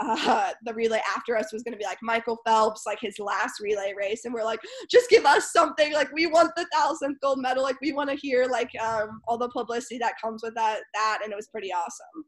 [0.00, 3.60] uh, the relay after us was going to be like Michael Phelps, like his last
[3.60, 5.92] relay race, and we're like, just give us something.
[5.92, 7.64] Like we want the thousandth gold medal.
[7.64, 10.80] Like we want to hear like um, all the publicity that comes with that.
[10.94, 12.24] That and it was pretty awesome.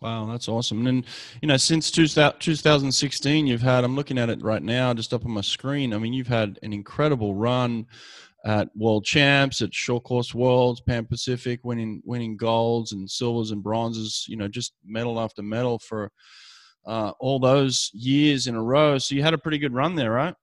[0.00, 0.86] Wow, that's awesome.
[0.86, 1.04] And
[1.40, 3.84] you know, since 2000 2016, you've had.
[3.84, 5.94] I'm looking at it right now, just up on my screen.
[5.94, 7.86] I mean, you've had an incredible run
[8.44, 13.62] at World Champs, at Short Course Worlds, Pan Pacific, winning winning golds and silvers and
[13.62, 14.24] bronzes.
[14.28, 16.10] You know, just medal after medal for
[16.86, 18.98] uh, all those years in a row.
[18.98, 20.34] So you had a pretty good run there, right?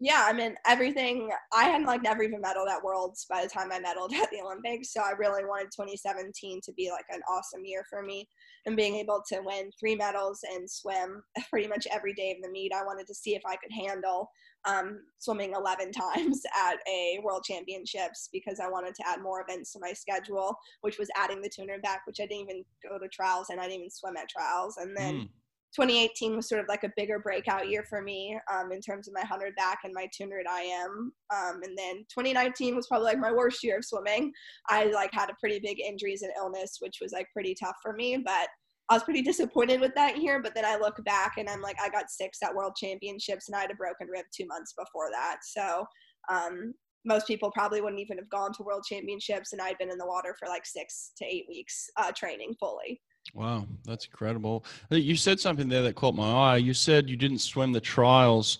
[0.00, 1.28] Yeah, I mean everything.
[1.52, 4.40] I had like never even medaled at Worlds by the time I medaled at the
[4.40, 8.28] Olympics, so I really wanted 2017 to be like an awesome year for me.
[8.66, 12.50] And being able to win three medals and swim pretty much every day of the
[12.50, 14.30] meet, I wanted to see if I could handle
[14.64, 19.72] um, swimming 11 times at a World Championships because I wanted to add more events
[19.72, 23.08] to my schedule, which was adding the 200 back, which I didn't even go to
[23.08, 24.76] trials and I didn't even swim at trials.
[24.78, 25.28] And then Mm.
[25.74, 29.14] 2018 was sort of like a bigger breakout year for me um, in terms of
[29.14, 31.12] my 100 back and my 200 IM.
[31.30, 34.32] Um, and then 2019 was probably like my worst year of swimming.
[34.68, 37.92] I like had a pretty big injuries and illness, which was like pretty tough for
[37.92, 38.16] me.
[38.16, 38.48] But
[38.90, 40.40] I was pretty disappointed with that year.
[40.42, 43.56] But then I look back and I'm like, I got six at World Championships and
[43.56, 45.38] I had a broken rib two months before that.
[45.42, 45.84] So
[46.30, 46.72] um,
[47.04, 50.06] most people probably wouldn't even have gone to World Championships, and I'd been in the
[50.06, 53.00] water for like six to eight weeks uh, training fully.
[53.34, 54.64] Wow, that's incredible.
[54.90, 56.56] Uh, You said something there that caught my eye.
[56.56, 58.58] You said you didn't swim the trials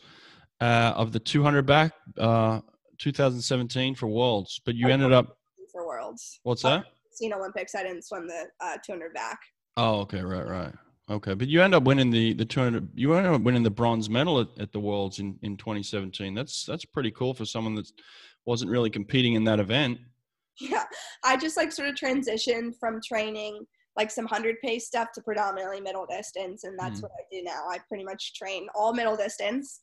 [0.61, 2.61] uh, of the 200 back uh,
[2.99, 5.37] 2017 for Worlds, but you ended up.
[5.73, 6.41] for Worlds.
[6.43, 6.87] What's Uh, that?
[7.13, 9.39] Seen Olympics, I didn't swim the uh, 200 back.
[9.79, 10.73] Oh, okay, right, right.
[11.09, 12.91] Okay, but you end up winning the the 200.
[12.95, 16.35] You end up winning the bronze medal at, at the Worlds in, in 2017.
[16.35, 17.91] That's that's pretty cool for someone that
[18.45, 19.99] wasn't really competing in that event.
[20.61, 20.85] Yeah,
[21.25, 23.65] I just like sort of transitioned from training
[23.97, 27.05] like some 100 pace stuff to predominantly middle distance, and that's Mm.
[27.05, 27.63] what I do now.
[27.71, 29.81] I pretty much train all middle distance.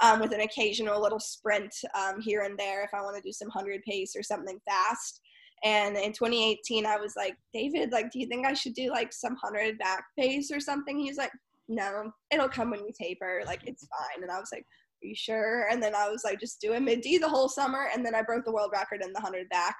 [0.00, 3.32] Um, with an occasional little sprint um, here and there if I want to do
[3.32, 5.20] some 100 pace or something fast.
[5.64, 9.12] And in 2018, I was like, David, like, do you think I should do like
[9.12, 10.98] some 100 back pace or something?
[10.98, 11.32] He's like,
[11.68, 13.42] no, it'll come when you taper.
[13.46, 14.22] Like, it's fine.
[14.22, 15.68] And I was like, are you sure?
[15.70, 17.88] And then I was like, just do a mid D the whole summer.
[17.94, 19.76] And then I broke the world record in the 100 back.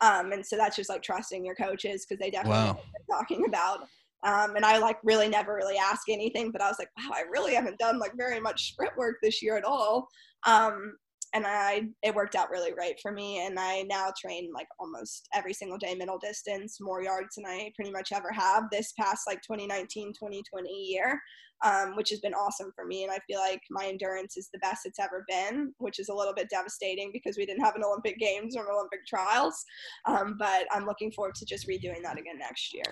[0.00, 2.80] Um, and so that's just like trusting your coaches because they definitely Wow.
[3.10, 3.88] talking about.
[4.24, 7.24] Um, and I like really never really ask anything, but I was like, wow, I
[7.30, 10.08] really haven't done like very much sprint work this year at all.
[10.46, 10.96] Um,
[11.34, 13.44] and I it worked out really great for me.
[13.44, 17.72] And I now train like almost every single day middle distance, more yards than I
[17.74, 21.20] pretty much ever have this past like 2019, 2020 year,
[21.64, 23.02] um, which has been awesome for me.
[23.02, 26.14] And I feel like my endurance is the best it's ever been, which is a
[26.14, 29.64] little bit devastating because we didn't have an Olympic Games or Olympic trials.
[30.06, 32.84] Um, but I'm looking forward to just redoing that again next year.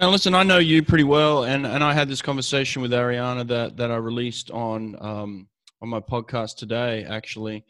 [0.00, 3.46] Now, listen, I know you pretty well, and, and I had this conversation with Ariana
[3.46, 5.48] that, that I released on um,
[5.84, 7.62] on my podcast today, actually,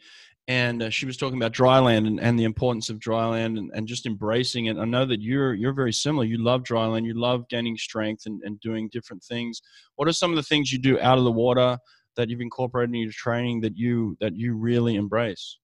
[0.47, 3.87] and uh, she was talking about dryland and, and the importance of dryland and, and
[3.87, 4.77] just embracing it.
[4.77, 6.23] I know that you're you're very similar.
[6.23, 7.05] You love dryland.
[7.05, 9.61] You love gaining strength and, and doing different things.
[9.95, 11.77] What are some of the things you do out of the water
[12.15, 15.57] that you've incorporated in your training that you that you really embrace?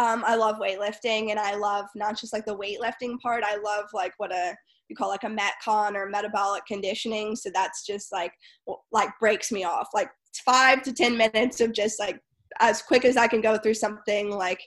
[0.00, 3.44] um, I love weightlifting and I love not just like the weightlifting part.
[3.44, 4.54] I love like what a
[4.88, 8.32] you call like a metcon or metabolic conditioning so that's just like
[8.90, 10.10] like breaks me off like
[10.44, 12.20] five to ten minutes of just like
[12.60, 14.60] as quick as I can go through something like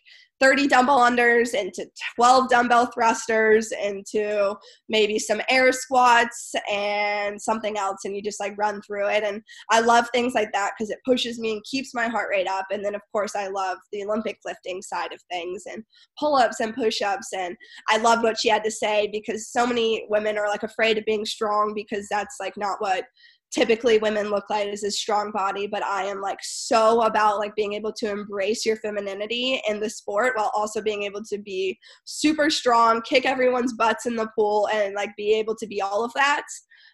[0.44, 1.86] 30 double unders into
[2.16, 4.54] 12 dumbbell thrusters into
[4.90, 9.24] maybe some air squats and something else and you just like run through it.
[9.24, 9.42] And
[9.72, 12.66] i love things like that because it pushes me and keeps my heart rate up.
[12.72, 15.82] And then of course i love the olympic lifting side of things and
[16.20, 17.30] pull-ups and push-ups.
[17.34, 17.56] And
[17.88, 21.06] i love what she had to say because so many women are like afraid of
[21.06, 23.06] being strong because that's like not what
[23.54, 27.56] typically women look like is a strong body but i am like so about like
[27.56, 31.78] being able to embrace your femininity in the sport while also being able to be
[32.06, 36.04] super strong kick everyone's butts in the pool and like be able to be all
[36.04, 36.44] of that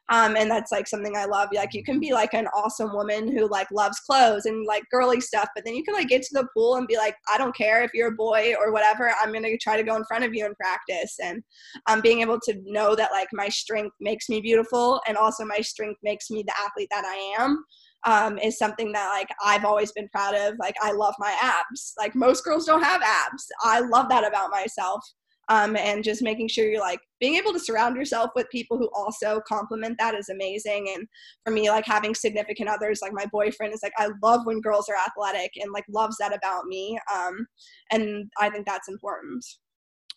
[0.09, 1.49] um, and that's like something I love.
[1.53, 5.21] Like you can be like an awesome woman who like loves clothes and like girly
[5.21, 7.55] stuff, but then you can like get to the pool and be like, I don't
[7.55, 9.13] care if you're a boy or whatever.
[9.21, 11.43] I'm gonna try to go in front of you in practice, and
[11.87, 15.59] um, being able to know that like my strength makes me beautiful, and also my
[15.59, 17.63] strength makes me the athlete that I am.
[18.05, 20.55] Um, is something that like I've always been proud of.
[20.57, 21.93] Like I love my abs.
[21.99, 23.45] Like most girls don't have abs.
[23.61, 25.03] I love that about myself
[25.49, 28.89] um, and just making sure you're like being able to surround yourself with people who
[28.95, 31.07] also complement that is amazing and
[31.43, 34.87] for me like having significant others like my boyfriend is like i love when girls
[34.89, 37.45] are athletic and like loves that about me um,
[37.91, 39.43] and i think that's important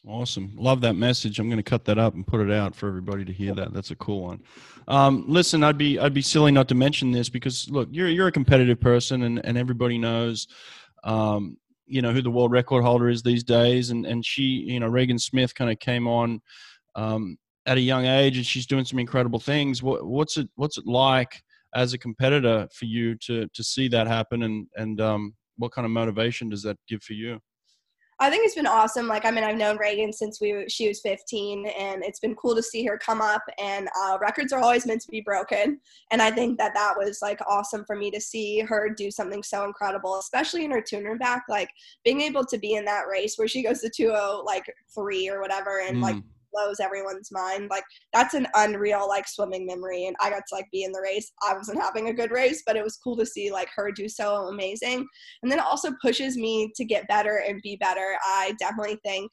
[0.05, 0.53] Awesome.
[0.57, 1.39] Love that message.
[1.39, 3.72] I'm going to cut that up and put it out for everybody to hear that.
[3.72, 4.43] That's a cool one.
[4.89, 8.26] Um, listen, I'd be I'd be silly not to mention this because look, you're you're
[8.26, 10.49] a competitive person and, and everybody knows
[11.05, 11.57] um,
[11.93, 14.88] you know who the world record holder is these days, and and she, you know,
[14.88, 16.40] Regan Smith kind of came on
[16.95, 17.36] um,
[17.66, 19.82] at a young age, and she's doing some incredible things.
[19.82, 21.43] What, what's it What's it like
[21.74, 25.84] as a competitor for you to to see that happen, and and um, what kind
[25.84, 27.38] of motivation does that give for you?
[28.21, 29.09] I think it's been awesome.
[29.09, 32.55] Like, I mean, I've known Regan since we she was 15, and it's been cool
[32.55, 33.43] to see her come up.
[33.59, 37.21] And uh, records are always meant to be broken, and I think that that was
[37.23, 41.17] like awesome for me to see her do something so incredible, especially in her tuner
[41.17, 41.45] back.
[41.49, 41.71] Like
[42.05, 45.41] being able to be in that race where she goes to 2 like three or
[45.41, 46.03] whatever, and mm.
[46.03, 46.17] like
[46.53, 47.69] blows everyone's mind.
[47.71, 50.07] Like that's an unreal like swimming memory.
[50.07, 51.31] And I got to like be in the race.
[51.49, 54.09] I wasn't having a good race, but it was cool to see like her do
[54.09, 55.07] so amazing.
[55.43, 58.17] And then it also pushes me to get better and be better.
[58.25, 59.31] I definitely think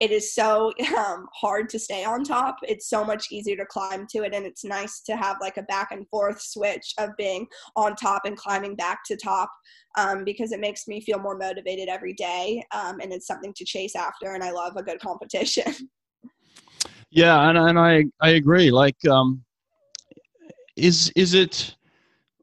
[0.00, 2.56] it is so um, hard to stay on top.
[2.62, 5.62] It's so much easier to climb to it, and it's nice to have like a
[5.62, 7.46] back and forth switch of being
[7.76, 9.50] on top and climbing back to top
[9.96, 13.64] um, because it makes me feel more motivated every day, um, and it's something to
[13.64, 14.34] chase after.
[14.34, 15.72] And I love a good competition.
[17.14, 18.72] Yeah, and and I I agree.
[18.72, 19.44] Like, um,
[20.76, 21.76] is is it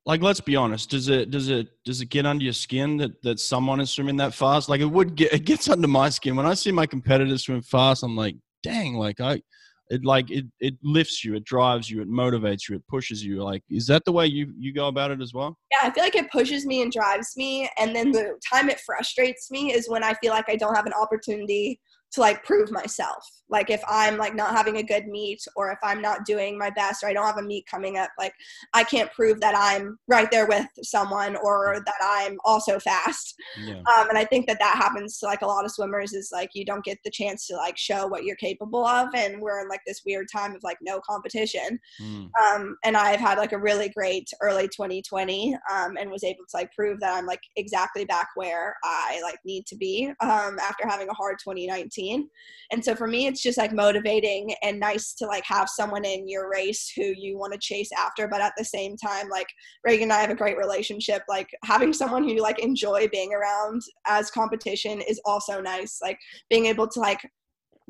[0.06, 0.90] like let's be honest?
[0.90, 4.16] Does it does it does it get under your skin that that someone is swimming
[4.18, 4.70] that fast?
[4.70, 7.62] Like it would get it gets under my skin when I see my competitors swim
[7.62, 8.02] fast.
[8.02, 9.42] I'm like, dang, like I.
[9.90, 13.44] It like it, it lifts you, it drives you, it motivates you, it pushes you.
[13.44, 15.58] Like, is that the way you you go about it as well?
[15.70, 18.80] Yeah, I feel like it pushes me and drives me, and then the time it
[18.86, 21.82] frustrates me is when I feel like I don't have an opportunity
[22.14, 23.22] to like prove myself.
[23.52, 26.70] Like if I'm like not having a good meet or if I'm not doing my
[26.70, 28.34] best or I don't have a meet coming up, like
[28.74, 33.36] I can't prove that I'm right there with someone or that I'm also fast.
[33.62, 33.82] Yeah.
[33.98, 36.50] Um, and I think that that happens to like a lot of swimmers is like
[36.54, 39.10] you don't get the chance to like show what you're capable of.
[39.14, 41.78] And we're in like this weird time of like no competition.
[42.02, 42.30] Mm.
[42.42, 46.58] Um, and I've had like a really great early 2020 um, and was able to
[46.58, 50.88] like prove that I'm like exactly back where I like need to be um, after
[50.88, 52.30] having a hard 2019
[52.72, 56.28] and so for me, it's just like motivating and nice to like have someone in
[56.28, 58.28] your race who you want to chase after.
[58.28, 59.48] But at the same time, like
[59.84, 61.24] Regan and I have a great relationship.
[61.28, 66.00] Like having someone who you like enjoy being around as competition is also nice.
[66.02, 66.20] Like
[66.50, 67.22] being able to like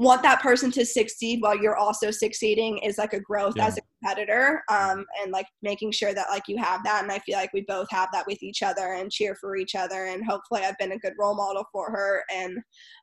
[0.01, 3.67] want that person to succeed while you're also succeeding is like a growth yeah.
[3.67, 7.19] as a competitor um, and like making sure that like you have that and i
[7.19, 10.25] feel like we both have that with each other and cheer for each other and
[10.25, 12.57] hopefully i've been a good role model for her and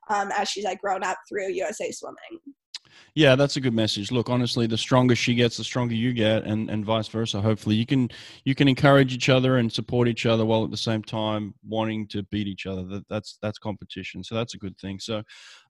[0.09, 2.39] um, as she's like grown up through usa swimming
[3.15, 4.11] yeah, that's a good message.
[4.11, 7.41] Look, honestly, the stronger she gets, the stronger you get, and, and vice versa.
[7.41, 8.09] Hopefully, you can
[8.43, 12.07] you can encourage each other and support each other while at the same time wanting
[12.07, 12.83] to beat each other.
[12.83, 14.99] That, that's that's competition, so that's a good thing.
[14.99, 15.23] So,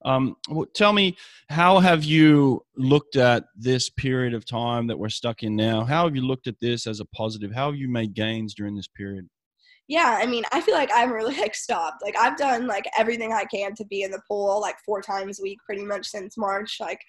[0.04, 0.36] um,
[0.74, 1.16] tell me,
[1.48, 5.84] how have you looked at this period of time that we're stuck in now?
[5.84, 7.52] How have you looked at this as a positive?
[7.52, 9.28] How have you made gains during this period?
[9.90, 12.00] Yeah, I mean, I feel like I haven't really like stopped.
[12.00, 15.40] Like I've done like everything I can to be in the pool like four times
[15.40, 16.76] a week pretty much since March.
[16.78, 17.00] Like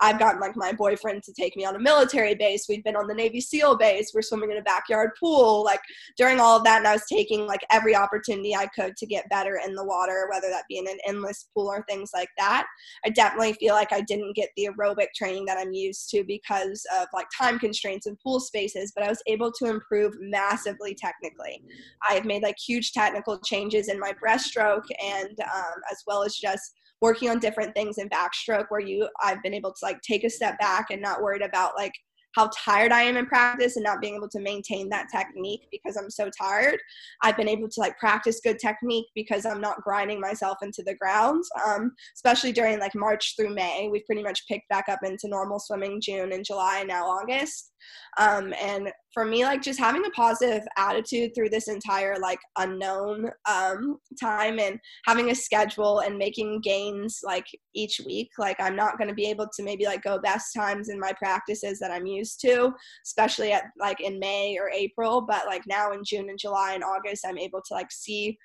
[0.00, 2.66] I've gotten like my boyfriend to take me on a military base.
[2.68, 4.12] We've been on the Navy SEAL base.
[4.14, 5.64] We're swimming in a backyard pool.
[5.64, 5.80] Like
[6.16, 9.28] during all of that, and I was taking like every opportunity I could to get
[9.28, 12.66] better in the water, whether that be in an endless pool or things like that.
[13.04, 16.84] I definitely feel like I didn't get the aerobic training that I'm used to because
[16.98, 21.62] of like time constraints and pool spaces, but I was able to improve massively technically.
[22.08, 26.72] I've made like huge technical changes in my breaststroke and um, as well as just
[27.00, 30.30] working on different things in backstroke where you I've been able to like take a
[30.30, 31.92] step back and not worried about like
[32.34, 35.96] how tired I am in practice and not being able to maintain that technique because
[35.96, 36.78] I'm so tired.
[37.22, 40.96] I've been able to like practice good technique because I'm not grinding myself into the
[40.96, 41.44] ground.
[41.64, 45.60] Um, especially during like March through May, we've pretty much picked back up into normal
[45.60, 47.72] swimming June and July and now August.
[48.18, 53.30] Um, and for me, like just having a positive attitude through this entire like unknown
[53.48, 58.30] um, time and having a schedule and making gains like each week.
[58.38, 61.12] Like I'm not going to be able to maybe like go best times in my
[61.12, 62.72] practices that I'm used to,
[63.04, 65.22] especially at like in May or April.
[65.22, 68.38] But like now in June and July and August, I'm able to like see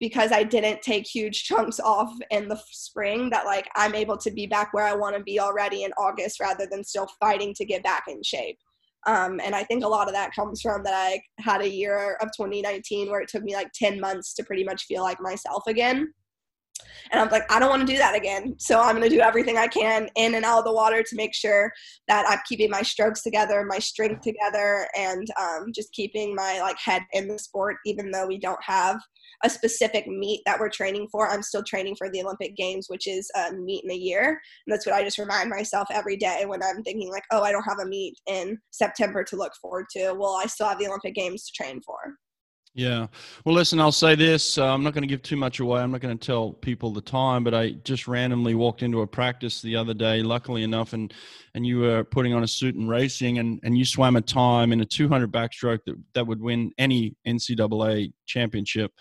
[0.00, 4.30] because I didn't take huge chunks off in the spring that like I'm able to
[4.30, 7.64] be back where I want to be already in August rather than still fighting to
[7.64, 8.58] get back in shape.
[9.06, 12.18] Um, and I think a lot of that comes from that I had a year
[12.20, 15.62] of 2019 where it took me like 10 months to pretty much feel like myself
[15.66, 16.12] again.
[17.10, 18.54] And I'm like, I don't want to do that again.
[18.58, 21.16] So I'm going to do everything I can in and out of the water to
[21.16, 21.72] make sure
[22.08, 26.78] that I'm keeping my strokes together, my strength together, and um, just keeping my like
[26.78, 29.00] head in the sport, even though we don't have
[29.42, 31.28] a specific meet that we're training for.
[31.28, 34.28] I'm still training for the Olympic Games, which is a meet in a year.
[34.66, 37.52] And that's what I just remind myself every day when I'm thinking, like, oh, I
[37.52, 40.12] don't have a meet in September to look forward to.
[40.12, 41.96] Well, I still have the Olympic Games to train for.
[42.72, 43.08] Yeah.
[43.44, 44.56] Well, listen, I'll say this.
[44.56, 45.80] Uh, I'm not going to give too much away.
[45.80, 49.06] I'm not going to tell people the time, but I just randomly walked into a
[49.08, 51.12] practice the other day, luckily enough, and
[51.54, 54.70] and you were putting on a suit and racing, and, and you swam a time
[54.70, 58.92] in a 200 backstroke that, that would win any NCAA championship.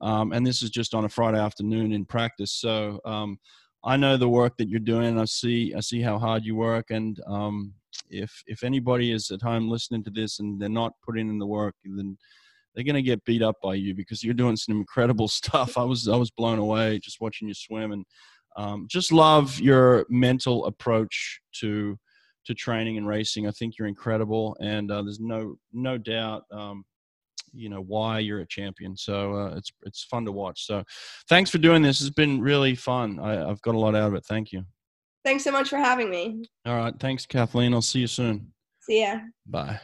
[0.00, 2.52] Um, and this is just on a Friday afternoon in practice.
[2.52, 3.38] So um,
[3.84, 5.20] I know the work that you're doing.
[5.20, 7.74] I see I see how hard you work, and um,
[8.08, 11.46] if if anybody is at home listening to this and they're not putting in the
[11.46, 12.16] work, then
[12.74, 15.76] they're going to get beat up by you because you're doing some incredible stuff.
[15.76, 18.04] I was I was blown away just watching you swim and
[18.56, 21.98] um, just love your mental approach to
[22.46, 23.46] to training and racing.
[23.46, 26.84] I think you're incredible, and uh, there's no no doubt um,
[27.52, 28.96] you know why you're a champion.
[28.96, 30.66] So uh, it's it's fun to watch.
[30.66, 30.82] So
[31.28, 32.00] thanks for doing this.
[32.00, 33.18] It's been really fun.
[33.20, 34.24] I, I've got a lot out of it.
[34.26, 34.64] Thank you.
[35.24, 36.44] Thanks so much for having me.
[36.64, 36.94] All right.
[36.98, 37.74] Thanks, Kathleen.
[37.74, 38.52] I'll see you soon.
[38.80, 39.20] See ya.
[39.46, 39.80] Bye.